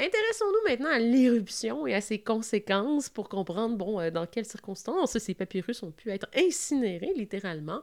Intéressons-nous 0.00 0.70
maintenant 0.70 0.88
à 0.88 0.98
l'éruption 0.98 1.86
et 1.86 1.92
à 1.92 2.00
ses 2.00 2.18
conséquences 2.18 3.10
pour 3.10 3.28
comprendre, 3.28 3.76
bon, 3.76 4.00
euh, 4.00 4.10
dans 4.10 4.24
quelles 4.24 4.46
circonstances 4.46 5.18
ces 5.18 5.34
papyrus 5.34 5.82
ont 5.82 5.90
pu 5.90 6.10
être 6.10 6.26
incinérés, 6.34 7.12
littéralement. 7.14 7.80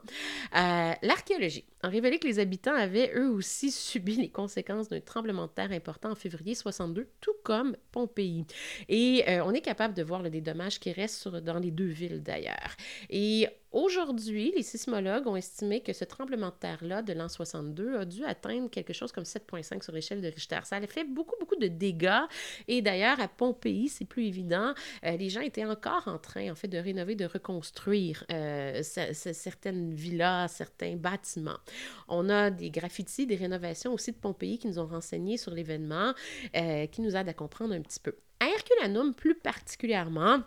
Euh, 0.56 0.94
l'archéologie 1.04 1.66
a 1.84 1.90
révélé 1.90 2.18
que 2.18 2.28
les 2.28 2.40
habitants 2.40 2.74
avaient 2.74 3.12
eux 3.16 3.30
aussi 3.30 3.70
subi 3.72 4.16
les 4.16 4.30
conséquences 4.30 4.90
d'un 4.90 5.00
tremblement 5.00 5.46
de 5.46 5.52
terre 5.52 5.72
important 5.72 6.10
en 6.10 6.16
février 6.16 6.56
62, 6.56 7.08
tout 7.22 7.36
comme 7.44 7.78
Pompéi. 7.92 8.48
Et 8.90 9.24
euh, 9.28 9.46
on 9.46 9.54
est 9.54 9.62
capable 9.62 9.94
de 9.94 10.02
voir 10.02 10.24
le 10.24 10.32
des 10.32 10.42
dommages 10.42 10.80
qui 10.80 10.92
restent 10.92 11.28
dans 11.28 11.60
les 11.60 11.70
deux 11.70 11.86
villes 11.86 12.24
d'ailleurs. 12.24 12.76
Et 13.12 13.48
Aujourd'hui, 13.72 14.54
les 14.56 14.64
sismologues 14.64 15.28
ont 15.28 15.36
estimé 15.36 15.82
que 15.82 15.92
ce 15.92 16.06
tremblement 16.06 16.50
de 16.50 16.56
terre-là 16.56 17.02
de 17.02 17.12
l'an 17.12 17.28
62 17.28 17.98
a 17.98 18.06
dû 18.06 18.24
atteindre 18.24 18.70
quelque 18.70 18.94
chose 18.94 19.12
comme 19.12 19.26
7,5 19.26 19.84
sur 19.84 19.92
l'échelle 19.92 20.22
de 20.22 20.28
Richter. 20.28 20.60
Ça 20.64 20.78
a 20.78 20.88
fait 20.88 21.04
beaucoup, 21.04 21.36
beaucoup 21.40 21.58
de 21.58 21.68
dégâts. 21.68 22.24
Et 22.70 22.82
d'ailleurs, 22.82 23.20
à 23.20 23.28
Pompéi, 23.28 23.90
c'est 23.90 24.06
plus 24.06 24.26
évident, 24.26 24.74
euh, 25.06 25.18
les 25.18 25.30
gens 25.30 25.42
étaient 25.42 25.66
encore 25.66 26.08
en 26.08 26.18
train, 26.18 26.50
en 26.50 26.56
fait, 26.56 26.70
de 26.70 26.78
rénover, 26.78 27.16
de 27.16 27.26
reconstruire 27.26 28.24
euh, 28.32 28.82
certaines 28.84 29.94
villas, 29.94 30.50
certains 30.50 30.96
bâtiments. 30.96 31.60
On 32.08 32.30
a 32.30 32.50
des 32.50 32.70
graffitis, 32.70 33.28
des 33.28 33.36
rénovations 33.36 33.94
aussi 33.94 34.14
de 34.14 34.18
Pompéi 34.18 34.60
qui 34.60 34.68
nous 34.68 34.80
ont 34.80 34.88
renseigné 34.88 35.36
sur 35.36 35.52
l'événement, 35.52 36.14
euh, 36.56 36.88
qui 36.88 37.02
nous 37.02 37.16
aident 37.18 37.30
à 37.30 37.34
comprendre 37.34 37.74
un 37.74 37.82
petit 37.82 38.00
peu. 38.00 38.16
À 38.40 38.48
Herculanum, 38.48 39.14
plus 39.14 39.36
particulièrement, 39.36 40.42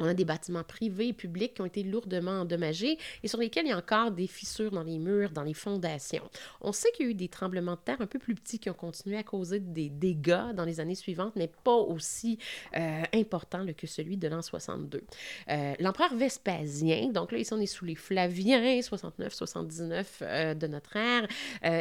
on 0.00 0.06
a 0.06 0.14
des 0.14 0.24
bâtiments 0.24 0.64
privés 0.64 1.08
et 1.08 1.12
publics 1.12 1.54
qui 1.54 1.62
ont 1.62 1.66
été 1.66 1.82
lourdement 1.82 2.40
endommagés 2.40 2.98
et 3.22 3.28
sur 3.28 3.38
lesquels 3.38 3.66
il 3.66 3.70
y 3.70 3.72
a 3.72 3.78
encore 3.78 4.10
des 4.10 4.26
fissures 4.26 4.70
dans 4.70 4.82
les 4.82 4.98
murs, 4.98 5.30
dans 5.30 5.42
les 5.42 5.54
fondations. 5.54 6.28
On 6.60 6.72
sait 6.72 6.90
qu'il 6.92 7.06
y 7.06 7.08
a 7.08 7.12
eu 7.12 7.14
des 7.14 7.28
tremblements 7.28 7.74
de 7.74 7.80
terre 7.84 8.00
un 8.00 8.06
peu 8.06 8.18
plus 8.18 8.34
petits 8.34 8.58
qui 8.58 8.70
ont 8.70 8.74
continué 8.74 9.16
à 9.16 9.22
causer 9.22 9.60
des 9.60 9.88
dégâts 9.88 10.52
dans 10.54 10.64
les 10.64 10.80
années 10.80 10.94
suivantes, 10.94 11.34
mais 11.36 11.50
pas 11.64 11.74
aussi 11.74 12.38
euh, 12.76 13.02
importants 13.14 13.64
que 13.76 13.86
celui 13.86 14.16
de 14.16 14.28
l'an 14.28 14.42
62. 14.42 15.02
Euh, 15.48 15.74
l'empereur 15.80 16.14
Vespasien, 16.14 17.08
donc 17.08 17.32
là, 17.32 17.38
ici 17.38 17.52
on 17.52 17.60
est 17.60 17.66
sous 17.66 17.84
les 17.84 17.94
Flaviens, 17.94 18.80
69-79 18.80 20.04
euh, 20.22 20.54
de 20.54 20.66
notre 20.66 20.96
ère, 20.96 21.26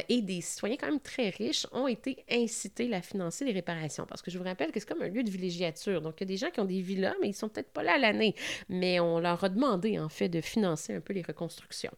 et 0.09 0.21
des 0.21 0.41
citoyens 0.41 0.77
quand 0.77 0.87
même 0.87 0.99
très 0.99 1.29
riches 1.29 1.67
ont 1.71 1.87
été 1.87 2.23
incités 2.29 2.93
à 2.93 3.01
financer 3.01 3.45
les 3.45 3.51
réparations. 3.51 4.05
Parce 4.05 4.21
que 4.21 4.31
je 4.31 4.37
vous 4.37 4.43
rappelle 4.43 4.71
que 4.71 4.79
c'est 4.79 4.87
comme 4.87 5.01
un 5.01 5.07
lieu 5.07 5.23
de 5.23 5.29
villégiature. 5.29 6.01
Donc 6.01 6.15
il 6.17 6.21
y 6.21 6.23
a 6.23 6.27
des 6.27 6.37
gens 6.37 6.49
qui 6.49 6.59
ont 6.59 6.65
des 6.65 6.81
villas, 6.81 7.15
mais 7.21 7.29
ils 7.29 7.33
sont 7.33 7.49
peut-être 7.49 7.71
pas 7.71 7.83
là 7.83 7.93
à 7.93 7.97
année, 8.07 8.35
mais 8.69 8.99
on 8.99 9.19
leur 9.19 9.43
a 9.43 9.49
demandé 9.49 9.99
en 9.99 10.09
fait 10.09 10.29
de 10.29 10.41
financer 10.41 10.95
un 10.95 11.01
peu 11.01 11.13
les 11.13 11.21
reconstructions. 11.21 11.91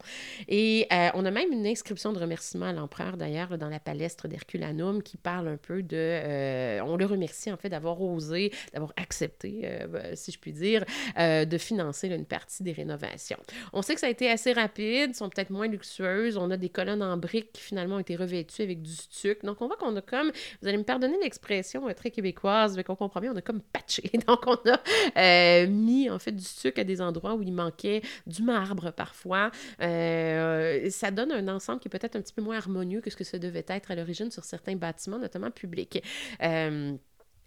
Et 0.47 0.87
euh, 0.91 1.09
on 1.13 1.25
a 1.25 1.31
même 1.31 1.51
une 1.51 1.67
inscription 1.67 2.13
de 2.13 2.19
remerciement 2.19 2.67
à 2.67 2.73
l'empereur 2.73 3.17
d'ailleurs 3.17 3.57
dans 3.57 3.69
la 3.69 3.79
palestre 3.79 4.27
d'Herculanum 4.27 5.01
qui 5.03 5.17
parle 5.17 5.47
un 5.47 5.57
peu 5.57 5.83
de... 5.83 5.97
Euh, 5.97 6.81
on 6.83 6.97
le 6.97 7.05
remercie 7.05 7.51
en 7.51 7.57
fait 7.57 7.69
d'avoir 7.69 8.01
osé, 8.01 8.51
d'avoir 8.73 8.93
accepté, 8.97 9.61
euh, 9.63 10.13
si 10.15 10.31
je 10.31 10.39
puis 10.39 10.53
dire, 10.53 10.85
de 11.17 11.57
financer 11.57 12.07
une 12.07 12.25
partie 12.25 12.63
des 12.63 12.71
rénovations. 12.71 13.39
On 13.73 13.81
sait 13.81 13.93
que 13.93 13.99
ça 13.99 14.07
a 14.07 14.09
été 14.09 14.29
assez 14.29 14.53
rapide, 14.53 15.15
sont 15.15 15.29
peut-être 15.29 15.49
moins 15.49 15.67
luxueuses. 15.67 16.37
On 16.37 16.49
a 16.51 16.57
des 16.57 16.69
colonnes 16.69 17.03
en 17.03 17.17
briques 17.17 17.51
qui 17.53 17.61
finalement 17.61 17.95
ont 17.95 17.99
été 17.99 18.15
revêtues 18.15 18.61
avec 18.61 18.81
du 18.81 18.91
stuc. 18.91 19.43
Donc 19.43 19.61
on 19.61 19.67
voit 19.67 19.77
qu'on 19.77 19.95
a 19.95 20.01
comme, 20.01 20.31
vous 20.61 20.67
allez 20.67 20.77
me 20.77 20.83
pardonner 20.83 21.17
l'expression 21.21 21.87
très 21.93 22.11
québécoise, 22.11 22.75
mais 22.75 22.83
qu'on 22.83 22.95
comprend 22.95 23.19
bien, 23.19 23.33
on 23.33 23.37
a 23.37 23.41
comme 23.41 23.61
patché. 23.61 24.09
Donc 24.27 24.45
on 24.47 24.57
a 24.65 25.65
mis 25.65 25.98
en 26.09 26.19
fait 26.19 26.31
du 26.31 26.43
sucre 26.43 26.81
à 26.81 26.83
des 26.83 27.01
endroits 27.01 27.33
où 27.35 27.41
il 27.41 27.51
manquait 27.51 28.01
du 28.27 28.43
marbre 28.43 28.91
parfois. 28.91 29.51
Euh, 29.81 30.89
ça 30.89 31.11
donne 31.11 31.31
un 31.31 31.47
ensemble 31.47 31.79
qui 31.79 31.87
est 31.87 31.91
peut-être 31.91 32.15
un 32.15 32.21
petit 32.21 32.33
peu 32.33 32.41
moins 32.41 32.57
harmonieux 32.57 33.01
que 33.01 33.09
ce 33.09 33.15
que 33.15 33.23
ça 33.23 33.39
devait 33.39 33.65
être 33.67 33.91
à 33.91 33.95
l'origine 33.95 34.31
sur 34.31 34.43
certains 34.43 34.75
bâtiments, 34.75 35.19
notamment 35.19 35.51
publics. 35.51 36.03
Euh, 36.43 36.95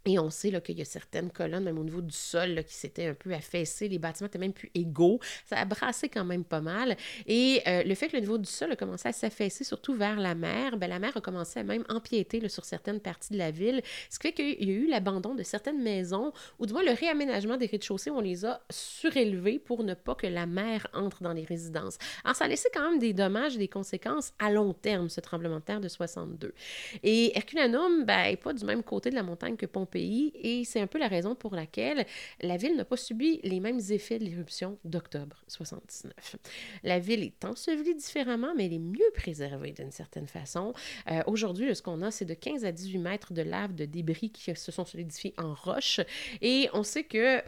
Et 0.06 0.18
on 0.18 0.30
sait 0.30 0.52
qu'il 0.62 0.78
y 0.78 0.82
a 0.82 0.84
certaines 0.84 1.30
colonnes, 1.30 1.64
même 1.64 1.78
au 1.78 1.84
niveau 1.84 2.00
du 2.00 2.14
sol, 2.14 2.64
qui 2.64 2.74
s'étaient 2.74 3.06
un 3.06 3.14
peu 3.14 3.32
affaissées. 3.32 3.88
Les 3.88 3.98
bâtiments 3.98 4.26
étaient 4.26 4.38
même 4.38 4.52
plus 4.52 4.70
égaux. 4.74 5.20
Ça 5.46 5.58
a 5.58 5.64
brassé 5.64 6.08
quand 6.08 6.24
même 6.24 6.44
pas 6.44 6.60
mal. 6.60 6.96
Et 7.26 7.62
euh, 7.66 7.82
le 7.84 7.94
fait 7.94 8.08
que 8.08 8.16
le 8.16 8.20
niveau 8.20 8.38
du 8.38 8.50
sol 8.50 8.72
a 8.72 8.76
commencé 8.76 9.08
à 9.08 9.12
s'affaisser, 9.12 9.64
surtout 9.64 9.94
vers 9.94 10.18
la 10.18 10.34
mer, 10.34 10.76
ben, 10.76 10.88
la 10.88 10.98
mer 10.98 11.16
a 11.16 11.20
commencé 11.20 11.60
à 11.60 11.62
même 11.62 11.84
empiéter 11.88 12.48
sur 12.48 12.64
certaines 12.64 13.00
parties 13.00 13.32
de 13.32 13.38
la 13.38 13.50
ville. 13.50 13.82
Ce 14.10 14.18
qui 14.18 14.28
fait 14.28 14.32
qu'il 14.32 14.68
y 14.68 14.72
a 14.72 14.74
eu 14.74 14.88
l'abandon 14.88 15.34
de 15.34 15.42
certaines 15.42 15.80
maisons, 15.80 16.32
ou 16.58 16.66
du 16.66 16.72
moins 16.72 16.82
le 16.82 16.92
réaménagement 16.92 17.56
des 17.56 17.66
rez-de-chaussée, 17.66 18.10
on 18.10 18.20
les 18.20 18.44
a 18.44 18.60
surélevés 18.70 19.58
pour 19.58 19.84
ne 19.84 19.94
pas 19.94 20.14
que 20.14 20.26
la 20.26 20.46
mer 20.46 20.86
entre 20.94 21.22
dans 21.22 21.32
les 21.32 21.44
résidences. 21.44 21.98
Alors, 22.24 22.36
ça 22.36 22.46
a 22.46 22.48
laissé 22.48 22.68
quand 22.74 22.90
même 22.90 22.98
des 22.98 23.12
dommages 23.12 23.54
et 23.54 23.58
des 23.58 23.68
conséquences 23.68 24.32
à 24.38 24.50
long 24.50 24.72
terme, 24.72 25.08
ce 25.08 25.20
tremblement 25.20 25.56
de 25.56 25.64
terre 25.64 25.80
de 25.80 25.88
62. 25.88 26.54
Et 27.02 27.36
Herculanum, 27.36 28.04
ben, 28.04 28.30
n'est 28.30 28.36
pas 28.36 28.52
du 28.52 28.64
même 28.64 28.82
côté 28.82 29.10
de 29.10 29.14
la 29.14 29.22
montagne 29.22 29.56
que 29.56 29.66
Pompéi 29.66 29.91
pays 29.92 30.32
et 30.34 30.64
c'est 30.64 30.80
un 30.80 30.86
peu 30.86 30.98
la 30.98 31.08
raison 31.08 31.34
pour 31.34 31.54
laquelle 31.54 32.06
la 32.40 32.56
ville 32.56 32.76
n'a 32.76 32.84
pas 32.84 32.96
subi 32.96 33.40
les 33.44 33.60
mêmes 33.60 33.80
effets 33.90 34.18
de 34.18 34.24
l'éruption 34.24 34.78
d'octobre 34.84 35.44
79. 35.48 36.36
La 36.82 36.98
ville 36.98 37.22
est 37.22 37.44
ensevelie 37.44 37.94
différemment, 37.94 38.54
mais 38.56 38.66
elle 38.66 38.72
est 38.72 38.78
mieux 38.78 39.10
préservée 39.14 39.72
d'une 39.72 39.90
certaine 39.90 40.26
façon. 40.26 40.72
Euh, 41.10 41.20
aujourd'hui, 41.26 41.74
ce 41.74 41.82
qu'on 41.82 42.02
a, 42.02 42.10
c'est 42.10 42.24
de 42.24 42.34
15 42.34 42.64
à 42.64 42.72
18 42.72 42.98
mètres 42.98 43.32
de 43.32 43.42
lave, 43.42 43.74
de 43.74 43.84
débris 43.84 44.30
qui 44.30 44.54
se 44.54 44.72
sont 44.72 44.84
solidifiés 44.84 45.34
en 45.38 45.54
roche. 45.54 46.00
Et 46.40 46.68
on 46.72 46.82
sait 46.82 47.04
que 47.04 47.38
euh, 47.38 47.40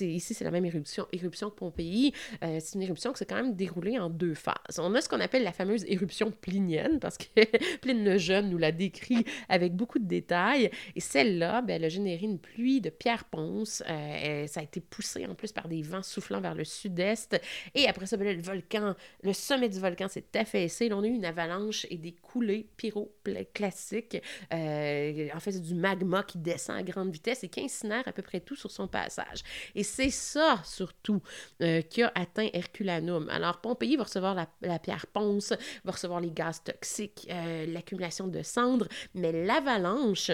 ici, 0.00 0.34
c'est 0.34 0.44
la 0.44 0.50
même 0.50 0.64
éruption, 0.64 1.06
éruption 1.12 1.50
que 1.50 1.56
Pompéi. 1.56 2.12
Euh, 2.44 2.58
c'est 2.60 2.74
une 2.74 2.82
éruption 2.82 3.12
qui 3.12 3.18
s'est 3.18 3.26
quand 3.26 3.36
même 3.36 3.54
déroulée 3.54 3.98
en 3.98 4.10
deux 4.10 4.34
phases. 4.34 4.78
On 4.78 4.94
a 4.94 5.00
ce 5.00 5.08
qu'on 5.08 5.20
appelle 5.20 5.42
la 5.42 5.52
fameuse 5.52 5.84
éruption 5.88 6.30
plinienne, 6.30 7.00
parce 7.00 7.16
que 7.16 7.24
Pline 7.80 8.04
le 8.04 8.18
Jeune 8.18 8.50
nous 8.50 8.58
l'a 8.58 8.72
décrit 8.72 9.24
avec 9.48 9.74
beaucoup 9.74 9.98
de 9.98 10.06
détails. 10.06 10.70
Et 10.94 11.00
celle-là, 11.00 11.62
ben, 11.62 11.77
elle 11.78 11.84
a 11.84 11.88
généré 11.88 12.24
une 12.24 12.38
pluie 12.38 12.80
de 12.80 12.90
pierres 12.90 13.24
ponces. 13.24 13.82
Euh, 13.88 14.46
ça 14.46 14.60
a 14.60 14.62
été 14.62 14.80
poussé 14.80 15.26
en 15.26 15.34
plus 15.34 15.52
par 15.52 15.68
des 15.68 15.82
vents 15.82 16.02
soufflant 16.02 16.40
vers 16.40 16.54
le 16.54 16.64
sud-est. 16.64 17.40
Et 17.74 17.86
après 17.86 18.06
ça, 18.06 18.16
ben 18.16 18.36
le 18.36 18.42
volcan, 18.42 18.94
le 19.22 19.32
sommet 19.32 19.68
du 19.68 19.78
volcan 19.78 20.08
s'est 20.08 20.36
affaissé. 20.36 20.92
on 20.92 21.02
a 21.02 21.06
eu 21.06 21.10
une 21.10 21.24
avalanche 21.24 21.86
et 21.90 21.96
des 21.96 22.12
coulées 22.12 22.68
pyroclastiques. 22.76 24.20
Euh, 24.52 25.28
en 25.34 25.40
fait, 25.40 25.52
c'est 25.52 25.62
du 25.62 25.74
magma 25.74 26.24
qui 26.24 26.38
descend 26.38 26.76
à 26.76 26.82
grande 26.82 27.12
vitesse 27.12 27.44
et 27.44 27.48
qui 27.48 27.60
incinère 27.60 28.06
à 28.06 28.12
peu 28.12 28.22
près 28.22 28.40
tout 28.40 28.56
sur 28.56 28.70
son 28.70 28.88
passage. 28.88 29.42
Et 29.74 29.84
c'est 29.84 30.10
ça, 30.10 30.60
surtout, 30.64 31.22
euh, 31.62 31.80
qui 31.82 32.02
a 32.02 32.10
atteint 32.14 32.48
Herculanum. 32.52 33.28
Alors, 33.30 33.60
Pompéi 33.60 33.96
va 33.96 34.04
recevoir 34.04 34.34
la, 34.34 34.48
la 34.62 34.80
pierre 34.80 35.06
ponce, 35.06 35.52
va 35.84 35.92
recevoir 35.92 36.20
les 36.20 36.30
gaz 36.30 36.62
toxiques, 36.64 37.28
l'accumulation 37.68 38.26
de 38.26 38.42
cendres, 38.42 38.88
mais 39.14 39.32
l'avalanche 39.32 40.32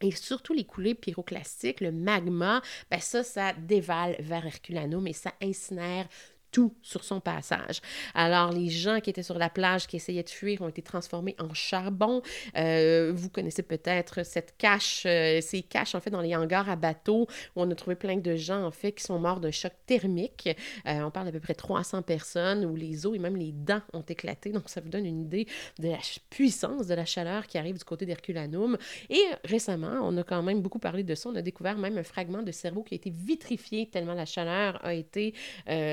et 0.00 0.10
surtout 0.10 0.52
les 0.52 0.64
coulées 0.64 0.94
pyroclastiques, 0.94 1.80
le 1.80 1.92
magma, 1.92 2.62
ben 2.90 3.00
ça, 3.00 3.22
ça 3.22 3.52
dévale 3.54 4.16
vers 4.20 4.46
Herculanum 4.46 5.06
et 5.06 5.12
ça 5.12 5.32
incinère 5.42 6.06
tout 6.50 6.74
sur 6.82 7.04
son 7.04 7.20
passage. 7.20 7.80
Alors, 8.14 8.52
les 8.52 8.68
gens 8.68 9.00
qui 9.00 9.10
étaient 9.10 9.22
sur 9.22 9.38
la 9.38 9.50
plage, 9.50 9.86
qui 9.86 9.96
essayaient 9.96 10.22
de 10.22 10.30
fuir, 10.30 10.62
ont 10.62 10.68
été 10.68 10.82
transformés 10.82 11.36
en 11.38 11.52
charbon. 11.54 12.22
Euh, 12.56 13.12
vous 13.14 13.28
connaissez 13.28 13.62
peut-être 13.62 14.24
cette 14.24 14.56
cache, 14.56 15.04
euh, 15.06 15.40
ces 15.40 15.62
caches, 15.62 15.94
en 15.94 16.00
fait, 16.00 16.10
dans 16.10 16.20
les 16.20 16.34
hangars 16.36 16.70
à 16.70 16.76
bateaux, 16.76 17.26
où 17.54 17.62
on 17.62 17.70
a 17.70 17.74
trouvé 17.74 17.96
plein 17.96 18.16
de 18.16 18.36
gens, 18.36 18.64
en 18.64 18.70
fait, 18.70 18.92
qui 18.92 19.04
sont 19.04 19.18
morts 19.18 19.40
d'un 19.40 19.50
choc 19.50 19.72
thermique. 19.86 20.48
Euh, 20.86 21.00
on 21.00 21.10
parle 21.10 21.26
d'à 21.26 21.32
peu 21.32 21.40
près 21.40 21.54
300 21.54 22.02
personnes, 22.02 22.64
où 22.64 22.74
les 22.74 23.06
os 23.06 23.14
et 23.14 23.18
même 23.18 23.36
les 23.36 23.52
dents 23.52 23.82
ont 23.92 24.04
éclaté. 24.08 24.50
Donc, 24.50 24.68
ça 24.68 24.80
vous 24.80 24.88
donne 24.88 25.06
une 25.06 25.20
idée 25.20 25.46
de 25.78 25.88
la 25.88 25.98
puissance 26.30 26.86
de 26.86 26.94
la 26.94 27.04
chaleur 27.04 27.46
qui 27.46 27.58
arrive 27.58 27.78
du 27.78 27.84
côté 27.84 28.06
d'Herculanum. 28.06 28.78
Et 29.10 29.22
récemment, 29.44 29.98
on 30.02 30.16
a 30.16 30.22
quand 30.22 30.42
même 30.42 30.62
beaucoup 30.62 30.78
parlé 30.78 31.02
de 31.02 31.14
ça. 31.14 31.28
On 31.28 31.36
a 31.36 31.42
découvert 31.42 31.76
même 31.76 31.98
un 31.98 32.02
fragment 32.02 32.42
de 32.42 32.52
cerveau 32.52 32.82
qui 32.82 32.94
a 32.94 32.96
été 32.96 33.10
vitrifié 33.10 33.88
tellement 33.90 34.14
la 34.14 34.26
chaleur 34.26 34.80
a 34.84 34.94
été 34.94 35.34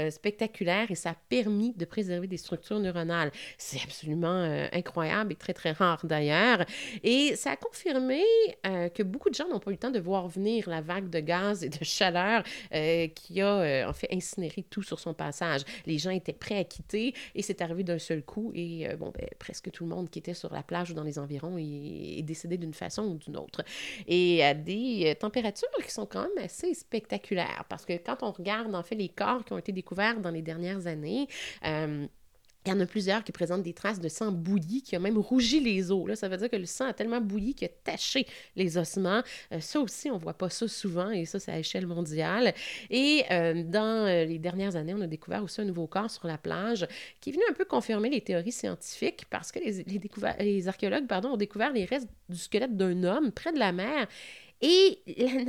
spectaculaire 0.10 0.53
et 0.62 0.96
ça 0.96 1.12
a 1.12 1.16
permis 1.30 1.74
de 1.74 1.86
préserver 1.86 2.28
des 2.28 2.38
structures 2.38 2.80
neuronales. 2.80 3.32
C'est 3.58 3.82
absolument 3.84 4.44
euh, 4.44 4.68
incroyable 4.72 5.34
et 5.34 5.36
très, 5.36 5.54
très 5.54 5.72
rare 5.72 6.06
d'ailleurs. 6.06 6.66
Et 7.04 7.36
ça 7.36 7.52
a 7.52 7.56
confirmé 7.56 8.24
euh, 8.66 8.90
que 8.90 9.04
beaucoup 9.04 9.30
de 9.30 9.36
gens 9.36 9.48
n'ont 9.50 9.60
pas 9.60 9.72
eu 9.72 9.74
le 9.74 9.80
temps 9.80 9.92
de 9.92 10.00
voir 10.00 10.28
venir 10.28 10.70
la 10.70 10.82
vague 10.82 11.10
de 11.10 11.20
gaz 11.20 11.64
et 11.64 11.70
de 11.70 11.84
chaleur 11.84 12.44
euh, 12.74 13.08
qui 13.08 13.42
a 13.42 13.88
en 13.88 13.94
fait 13.94 14.08
incinéré 14.12 14.64
tout 14.70 14.84
sur 14.84 15.00
son 15.00 15.14
passage. 15.14 15.62
Les 15.86 15.98
gens 15.98 16.12
étaient 16.12 16.34
prêts 16.34 16.58
à 16.58 16.64
quitter 16.64 17.14
et 17.36 17.42
c'est 17.42 17.62
arrivé 17.62 17.84
d'un 17.84 18.00
seul 18.00 18.24
coup 18.24 18.52
et 18.56 18.88
bon, 18.98 19.12
ben, 19.12 19.28
presque 19.40 19.72
tout 19.72 19.84
le 19.84 19.90
monde 19.90 20.10
qui 20.10 20.20
était 20.20 20.34
sur 20.34 20.54
la 20.54 20.64
plage 20.64 20.92
ou 20.92 20.94
dans 20.94 21.04
les 21.04 21.20
environs 21.20 21.58
est, 21.58 22.22
décédé 22.24 22.58
d'une 22.58 22.74
façon 22.74 23.04
ou 23.04 23.16
d'une 23.16 23.38
autre. 23.38 23.64
Et 24.08 24.44
à 24.44 24.54
des 24.54 25.16
températures 25.20 25.68
qui 25.84 25.92
sont 25.92 26.06
quand 26.06 26.22
même 26.22 26.46
assez 26.46 26.74
spectaculaires 26.74 27.66
parce 27.70 27.86
que 27.86 27.94
quand 27.94 28.24
on 28.24 28.32
regarde 28.32 28.74
en 28.74 28.84
fait 28.84 28.96
les 28.96 29.10
corps 29.10 29.44
qui 29.44 29.54
ont 29.54 29.58
été 29.58 29.72
découverts 29.72 30.20
dans 30.20 30.32
les 30.34 30.42
dernières 30.42 30.88
années. 30.88 31.28
Euh, 31.66 32.08
il 32.66 32.70
y 32.70 32.72
en 32.72 32.80
a 32.80 32.86
plusieurs 32.86 33.26
qui 33.26 33.34
présentent 33.34 33.64
des 33.64 33.74
traces 33.74 34.00
de 34.00 34.08
sang 34.08 34.32
bouilli 34.32 34.82
qui 34.82 34.96
a 34.96 35.00
même 35.00 35.18
rougi 35.18 35.60
les 35.60 35.92
os. 35.92 36.08
Là. 36.08 36.16
Ça 36.16 36.30
veut 36.30 36.38
dire 36.38 36.50
que 36.50 36.56
le 36.56 36.66
sang 36.66 36.86
a 36.86 36.94
tellement 36.94 37.20
bouilli 37.20 37.56
qu'il 37.56 37.68
a 37.68 37.72
taché 37.84 38.26
les 38.56 38.78
ossements. 38.78 39.22
Euh, 39.52 39.60
ça 39.60 39.82
aussi, 39.82 40.10
on 40.10 40.16
ne 40.16 40.22
voit 40.22 40.38
pas 40.38 40.50
ça 40.50 40.70
souvent 40.70 41.12
et 41.12 41.26
ça, 41.26 41.42
c'est 41.42 41.52
à 41.52 41.60
échelle 41.60 41.88
mondiale. 41.88 42.54
Et 42.90 43.24
euh, 43.32 43.64
dans 43.66 44.06
les 44.06 44.40
dernières 44.40 44.78
années, 44.78 44.94
on 44.94 45.02
a 45.02 45.08
découvert 45.08 45.44
aussi 45.44 45.60
un 45.60 45.66
nouveau 45.66 45.88
corps 45.88 46.10
sur 46.10 46.26
la 46.26 46.38
plage 46.38 46.88
qui 47.20 47.32
est 47.32 47.34
venu 47.34 47.44
un 47.50 47.54
peu 47.54 47.66
confirmer 47.66 48.10
les 48.10 48.22
théories 48.22 48.54
scientifiques 48.54 49.26
parce 49.30 49.52
que 49.52 49.60
les, 49.60 50.68
archéologues 50.70 51.06
ont 51.26 51.38
découvert 51.38 51.74
les 51.74 51.84
restes 51.84 52.08
du 52.30 52.38
squelette 52.38 52.78
d'un 52.78 53.04
homme 53.04 53.34
près 53.34 53.52
de 53.52 53.60
la 53.60 53.74
mer 53.74 54.08
et 54.62 55.02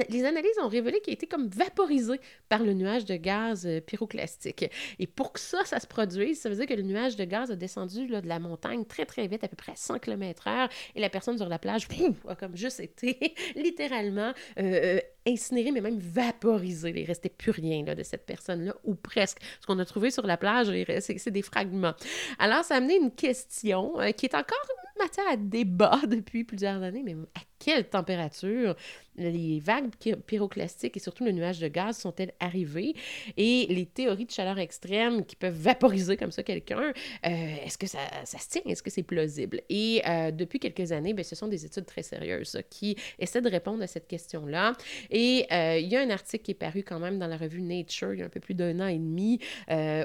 les 0.09 0.25
analyses 0.25 0.59
ont 0.63 0.69
révélé 0.69 1.01
qu'il 1.01 1.13
a 1.13 1.15
été 1.15 1.27
comme 1.27 1.49
vaporisé 1.49 2.21
par 2.49 2.63
le 2.63 2.75
nuage 2.75 3.05
de 3.05 3.17
gaz 3.17 3.67
euh, 3.67 3.81
pyroclastique. 3.81 4.71
Et 4.99 5.07
pour 5.07 5.33
que 5.33 5.41
ça, 5.41 5.65
ça 5.65 5.79
se 5.79 5.87
produise, 5.87 6.41
ça 6.41 6.49
veut 6.49 6.57
dire 6.57 6.67
que 6.67 6.75
le 6.75 6.83
nuage 6.83 7.17
de 7.17 7.25
gaz 7.25 7.51
a 7.51 7.57
descendu 7.57 8.07
là, 8.07 8.21
de 8.21 8.29
la 8.29 8.39
montagne 8.39 8.85
très, 8.85 9.07
très 9.07 9.27
vite, 9.27 9.45
à 9.45 9.49
peu 9.49 9.57
près 9.57 9.73
à 9.73 9.77
100 9.77 10.01
km/h, 10.01 10.69
et 10.95 11.01
la 11.01 11.11
personne 11.11 11.37
sur 11.37 11.49
la 11.49 11.59
plage 11.59 11.87
a 12.29 12.35
comme 12.35 12.57
juste 12.57 12.81
été 12.81 13.35
littéralement 13.57 14.33
euh, 14.59 14.99
euh, 15.27 15.33
incinérée, 15.33 15.71
mais 15.71 15.81
même 15.81 15.99
vaporisée. 15.99 16.93
Il 16.95 17.03
ne 17.03 17.07
restait 17.07 17.29
plus 17.29 17.51
rien 17.51 17.85
là, 17.85 17.95
de 17.95 18.03
cette 18.03 18.27
personne-là, 18.27 18.75
ou 18.85 18.95
presque. 18.95 19.39
Ce 19.61 19.67
qu'on 19.67 19.79
a 19.79 19.85
trouvé 19.85 20.11
sur 20.11 20.27
la 20.27 20.37
plage, 20.37 20.69
c'est 21.01 21.31
des 21.31 21.43
fragments. 21.43 21.95
Alors, 22.39 22.65
ça 22.65 22.75
a 22.75 22.77
amené 22.79 22.97
une 22.97 23.11
question 23.11 23.95
qui 24.17 24.27
est 24.27 24.35
encore 24.35 24.67
matière 24.99 25.27
à 25.29 25.37
débat 25.37 26.01
depuis 26.09 26.45
plusieurs 26.45 26.83
années, 26.83 27.03
mais 27.05 27.15
à 27.35 27.41
quelle 27.59 27.89
température 27.89 28.77
les 29.17 29.61
vagues 29.61 29.91
pyroclastiques 30.27 30.97
et 30.97 31.01
surtout 31.01 31.25
le 31.25 31.33
nuage 31.33 31.61
de 31.61 31.69
gaz 31.69 31.97
sont-elles 31.97 32.33
arrivées? 32.41 32.95
Et 33.37 33.67
les 33.71 33.87
théories 33.87 34.27
de 34.27 34.31
chaleur 34.31 34.59
extrême 34.59 35.25
qui 35.25 35.37
peuvent 35.37 35.57
vaporiser 35.57 36.17
comme 36.17 36.33
ça 36.33 36.43
quelqu'un, 36.43 36.93
euh, 37.27 37.57
est-ce 37.65 37.79
que 37.79 37.87
ça, 37.87 37.99
se 38.25 38.49
tient? 38.49 38.63
Est-ce 38.67 38.83
que 38.83 38.91
c'est 38.91 39.03
plausible? 39.03 39.63
Et 39.69 40.03
euh, 40.07 40.31
depuis 40.31 40.59
quelques 40.59 40.93
années, 40.93 41.15
bien, 41.15 41.25
ce 41.25 41.37
sont 41.37 41.49
des 41.49 41.65
études 41.65 41.87
très 41.87 42.03
sérieuses 42.03 42.61
qui 42.71 42.97
essaient 43.19 43.43
de 43.43 43.51
répondre 43.51 43.83
à 43.83 43.87
cette 43.87 44.09
question-là. 44.09 44.73
Et 45.15 45.47
euh, 45.51 45.79
il 45.79 45.89
y 45.89 45.97
a 45.97 46.01
un 46.01 46.11
article 46.11 46.45
qui 46.45 46.51
est 46.51 46.55
paru 46.55 46.83
quand 46.83 46.99
même 46.99 47.19
dans 47.19 47.27
la 47.27 47.37
revue 47.37 47.63
Nature 47.63 48.13
il 48.13 48.21
y 48.21 48.23
a 48.23 48.27
un 48.27 48.29
peu 48.29 48.41
plus 48.41 48.55
d'un 48.55 48.81
an 48.81 48.89
et 48.89 48.99
demi 48.99 49.39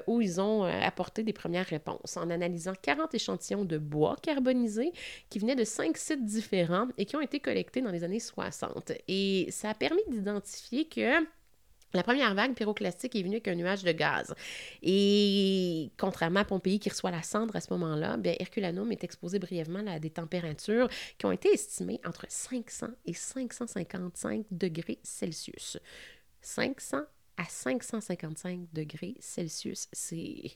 où 0.07 0.21
ils 0.21 0.39
ont 0.39 0.63
apporté 0.63 1.23
des 1.23 1.33
premières 1.33 1.65
réponses 1.65 2.15
en 2.15 2.29
analysant 2.29 2.73
40 2.81 3.13
échantillons 3.15 3.65
de 3.65 3.77
bois 3.77 4.15
carbonisé 4.21 4.93
qui 5.29 5.39
venaient 5.39 5.55
de 5.55 5.63
cinq 5.63 5.97
sites 5.97 6.23
différents 6.23 6.87
et 6.97 7.05
qui 7.05 7.15
ont 7.15 7.21
été 7.21 7.39
collectés 7.39 7.81
dans 7.81 7.91
les 7.91 8.03
années 8.03 8.19
60. 8.19 8.93
Et 9.07 9.47
ça 9.49 9.71
a 9.71 9.73
permis 9.73 10.01
d'identifier 10.09 10.85
que 10.85 11.25
la 11.93 12.04
première 12.04 12.34
vague 12.36 12.54
pyroclastique 12.54 13.15
est 13.15 13.23
venue 13.23 13.36
avec 13.36 13.47
un 13.47 13.56
nuage 13.56 13.84
de 13.84 13.91
gaz. 13.91 14.34
Et 14.84 15.91
contrairement 15.97 16.41
à 16.41 16.45
Pompéi 16.45 16.80
qui 16.80 16.89
reçoit 16.89 17.12
la 17.12 17.23
cendre 17.23 17.56
à 17.56 17.62
ce 17.62 17.73
moment-là, 17.73 18.17
bien, 18.17 18.36
Herculanum 18.39 18.91
est 18.91 19.04
exposé 19.04 19.39
brièvement 19.39 19.86
à 19.88 19.99
des 19.99 20.12
températures 20.12 20.89
qui 21.17 21.25
ont 21.25 21.32
été 21.32 21.49
estimées 21.49 21.99
entre 22.06 22.25
500 22.28 22.88
et 23.06 23.13
555 23.13 24.45
degrés 24.52 24.99
Celsius. 25.04 25.78
500 26.41 26.99
à 27.39 27.45
555 27.45 28.67
degrés 28.73 29.15
Celsius. 29.21 29.88
C'est 29.93 30.52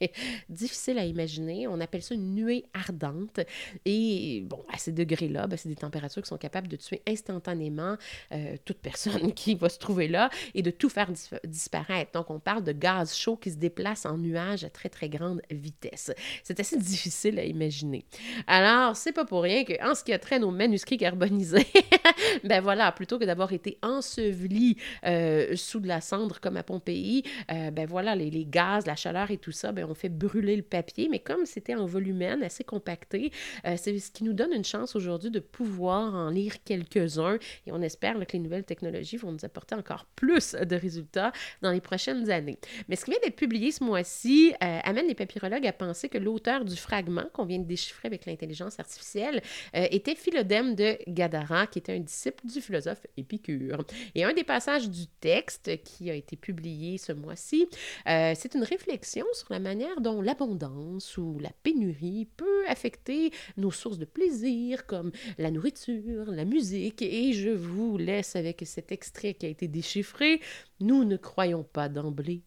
difficile 0.50 1.00
à 1.00 1.06
imaginer. 1.06 1.68
On 1.68 1.80
appelle 1.80 2.04
ça 2.04 2.14
une 2.14 2.36
nuée 2.36 2.66
ardente. 2.74 3.40
Et 3.86 4.44
bon, 4.46 4.62
à 4.72 4.78
ces 4.78 4.92
degrés-là, 4.92 5.48
ben, 5.48 5.56
c'est 5.56 5.70
des 5.70 5.76
températures 5.76 6.22
qui 6.22 6.28
sont 6.28 6.38
capables 6.38 6.68
de 6.68 6.76
tuer 6.76 7.02
instantanément 7.08 7.96
euh, 8.34 8.58
toute 8.66 8.80
personne 8.80 9.34
qui 9.34 9.56
va 9.56 9.70
se 9.70 9.80
trouver 9.80 10.08
là 10.08 10.30
et 10.54 10.62
de 10.62 10.72
tout 10.72 10.90
faire 10.90 11.10
disparaître. 11.46 12.12
Donc, 12.12 12.30
on 12.30 12.40
parle 12.40 12.64
de 12.64 12.74
gaz 12.74 13.16
chaud 13.16 13.38
qui 13.38 13.52
se 13.52 13.58
déplace 13.58 14.06
en 14.06 14.18
nuages 14.18 14.66
à 14.66 14.70
très, 14.70 14.90
très 14.90 15.08
grande 15.08 15.42
vitesse. 15.50 16.12
C'est 16.44 16.60
assez 16.60 16.78
difficile 16.78 17.40
à 17.40 17.46
imaginer. 17.46 18.06
Alors, 18.46 18.98
c'est 18.98 19.14
pas 19.14 19.26
pour 19.26 19.44
rien 19.44 19.64
qu'en 19.64 19.96
ce 19.96 20.04
qui 20.04 20.12
a 20.12 20.20
trait 20.20 20.40
nos 20.40 20.52
manuscrits 20.52 20.98
carbonisés, 20.98 21.68
ben 22.44 22.62
voilà, 22.62 22.92
plutôt 22.92 23.18
que 23.18 23.26
d'avoir 23.26 23.54
été 23.54 23.78
ensevelis 23.82 24.76
euh, 25.06 25.56
sous 25.56 25.80
de 25.80 25.88
la 25.88 26.02
cendre 26.02 26.42
comme 26.42 26.58
à 26.58 26.64
Pompéi, 26.74 27.22
euh, 27.52 27.70
ben 27.70 27.86
voilà, 27.86 28.16
les, 28.16 28.32
les, 28.32 28.46
gaz, 28.46 28.88
la 28.88 28.96
chaleur 28.96 29.30
et 29.30 29.38
tout 29.38 29.52
ça, 29.52 29.72
ben 29.72 29.86
on 29.88 29.94
fait 29.94 30.10
brûler 30.10 30.56
le 30.56 30.64
papier, 30.64 31.08
mais 31.08 31.20
comme 31.20 31.46
c'était 31.46 31.76
en 31.76 31.86
volumène, 31.86 32.42
assez 32.42 32.64
compacté, 32.64 33.32
euh, 33.68 33.76
c'est 33.78 34.00
ce 34.00 34.10
qui 34.10 34.24
nous 34.24 34.34
donne 34.34 34.54
une 34.54 34.66
chance 34.66 34.96
aujourd'hui 34.96 35.30
de 35.30 35.40
pouvoir 35.40 36.16
en 36.16 36.32
lire 36.32 36.64
quelques-uns 36.64 37.38
et 37.68 37.72
on 37.72 37.80
espère 37.84 38.16
que 38.26 38.34
les 38.34 38.40
nouvelles 38.40 38.64
technologies 38.64 39.18
vont 39.18 39.32
nous 39.32 39.46
apporter 39.46 39.76
encore 39.76 40.08
plus 40.16 40.54
de 40.54 40.76
résultats 40.76 41.32
dans 41.62 41.72
les 41.72 41.82
prochaines 41.82 42.32
années. 42.32 42.58
Mais 42.90 42.96
ce 42.96 43.06
qui 43.06 43.12
vient 43.12 43.20
d'être 43.24 43.36
publié 43.36 43.72
ce 43.72 43.84
mois-ci 43.84 44.54
euh, 44.64 44.80
amène 44.84 45.08
les 45.08 45.14
papyrologues 45.14 45.68
à 45.68 45.74
penser 45.74 46.10
que 46.10 46.18
l'auteur 46.18 46.66
du 46.66 46.76
fragment 46.76 47.26
qu'on 47.34 47.46
vient 47.46 47.60
de 47.60 47.68
déchiffrer 47.68 48.08
avec 48.08 48.26
l'intelligence 48.26 48.80
artificielle 48.80 49.44
était 49.74 50.16
Philodème 50.16 50.74
de 50.74 50.98
Gadara, 51.08 51.68
qui 51.68 51.80
était 51.80 51.94
un 51.94 52.00
disciple 52.00 52.48
du 52.48 52.62
philosophe 52.62 53.06
Épicure. 53.18 53.86
Et 54.16 54.24
un 54.24 54.34
des 54.34 54.44
passages 54.44 54.90
du 54.90 55.06
texte 55.20 55.84
qui 55.84 56.10
a 56.10 56.16
été 56.16 56.36
publié 56.36 56.63
ce 56.64 57.12
mois-ci, 57.12 57.68
euh, 58.08 58.34
c'est 58.36 58.56
une 58.56 58.64
réflexion 58.64 59.26
sur 59.34 59.48
la 59.52 59.60
manière 59.60 60.02
dont 60.02 60.22
l'abondance 60.22 61.18
ou 61.18 61.38
la 61.40 61.52
pénurie 61.64 62.28
peut 62.38 62.66
affecter 62.68 63.32
nos 63.58 63.72
sources 63.72 63.98
de 63.98 64.06
plaisir 64.06 64.86
comme 64.86 65.12
la 65.38 65.52
nourriture, 65.52 66.32
la 66.32 66.46
musique. 66.46 67.02
Et 67.02 67.34
je 67.34 67.50
vous 67.50 67.98
laisse 67.98 68.36
avec 68.36 68.64
cet 68.66 68.92
extrait 68.92 69.34
qui 69.34 69.46
a 69.46 69.50
été 69.50 69.68
déchiffré. 69.68 70.42
Nous 70.80 71.04
ne 71.04 71.18
croyons 71.18 71.64
pas 71.64 71.90
d'emblée 71.90 72.42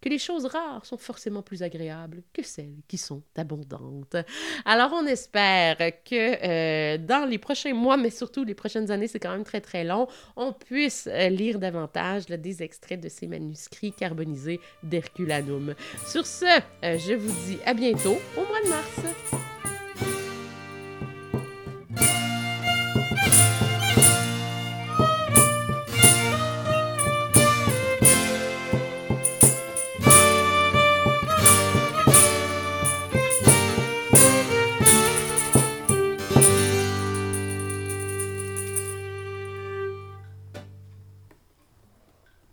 que 0.00 0.08
les 0.08 0.18
choses 0.18 0.46
rares 0.46 0.84
sont 0.84 0.98
forcément 0.98 1.42
plus 1.42 1.62
agréables 1.62 2.22
que 2.32 2.42
celles 2.42 2.76
qui 2.88 2.98
sont 2.98 3.22
abondantes. 3.36 4.16
Alors 4.64 4.92
on 4.92 5.06
espère 5.06 5.76
que 6.04 6.14
euh, 6.14 6.98
dans 6.98 7.28
les 7.28 7.38
prochains 7.38 7.74
mois, 7.74 7.96
mais 7.96 8.10
surtout 8.10 8.44
les 8.44 8.54
prochaines 8.54 8.90
années, 8.90 9.08
c'est 9.08 9.20
quand 9.20 9.32
même 9.32 9.44
très 9.44 9.60
très 9.60 9.84
long, 9.84 10.06
on 10.36 10.52
puisse 10.52 11.08
euh, 11.10 11.28
lire 11.28 11.58
davantage 11.58 12.26
des 12.26 12.62
extraits 12.62 13.00
de 13.00 13.08
ces 13.08 13.26
manuscrits 13.26 13.92
carbonisés 13.92 14.60
d'Herculanum. 14.82 15.74
Sur 16.06 16.26
ce, 16.26 16.44
euh, 16.84 16.98
je 16.98 17.14
vous 17.14 17.32
dis 17.46 17.58
à 17.64 17.74
bientôt 17.74 18.18
au 18.36 18.46
mois 18.46 18.62
de 18.62 18.68
mars. 18.68 19.51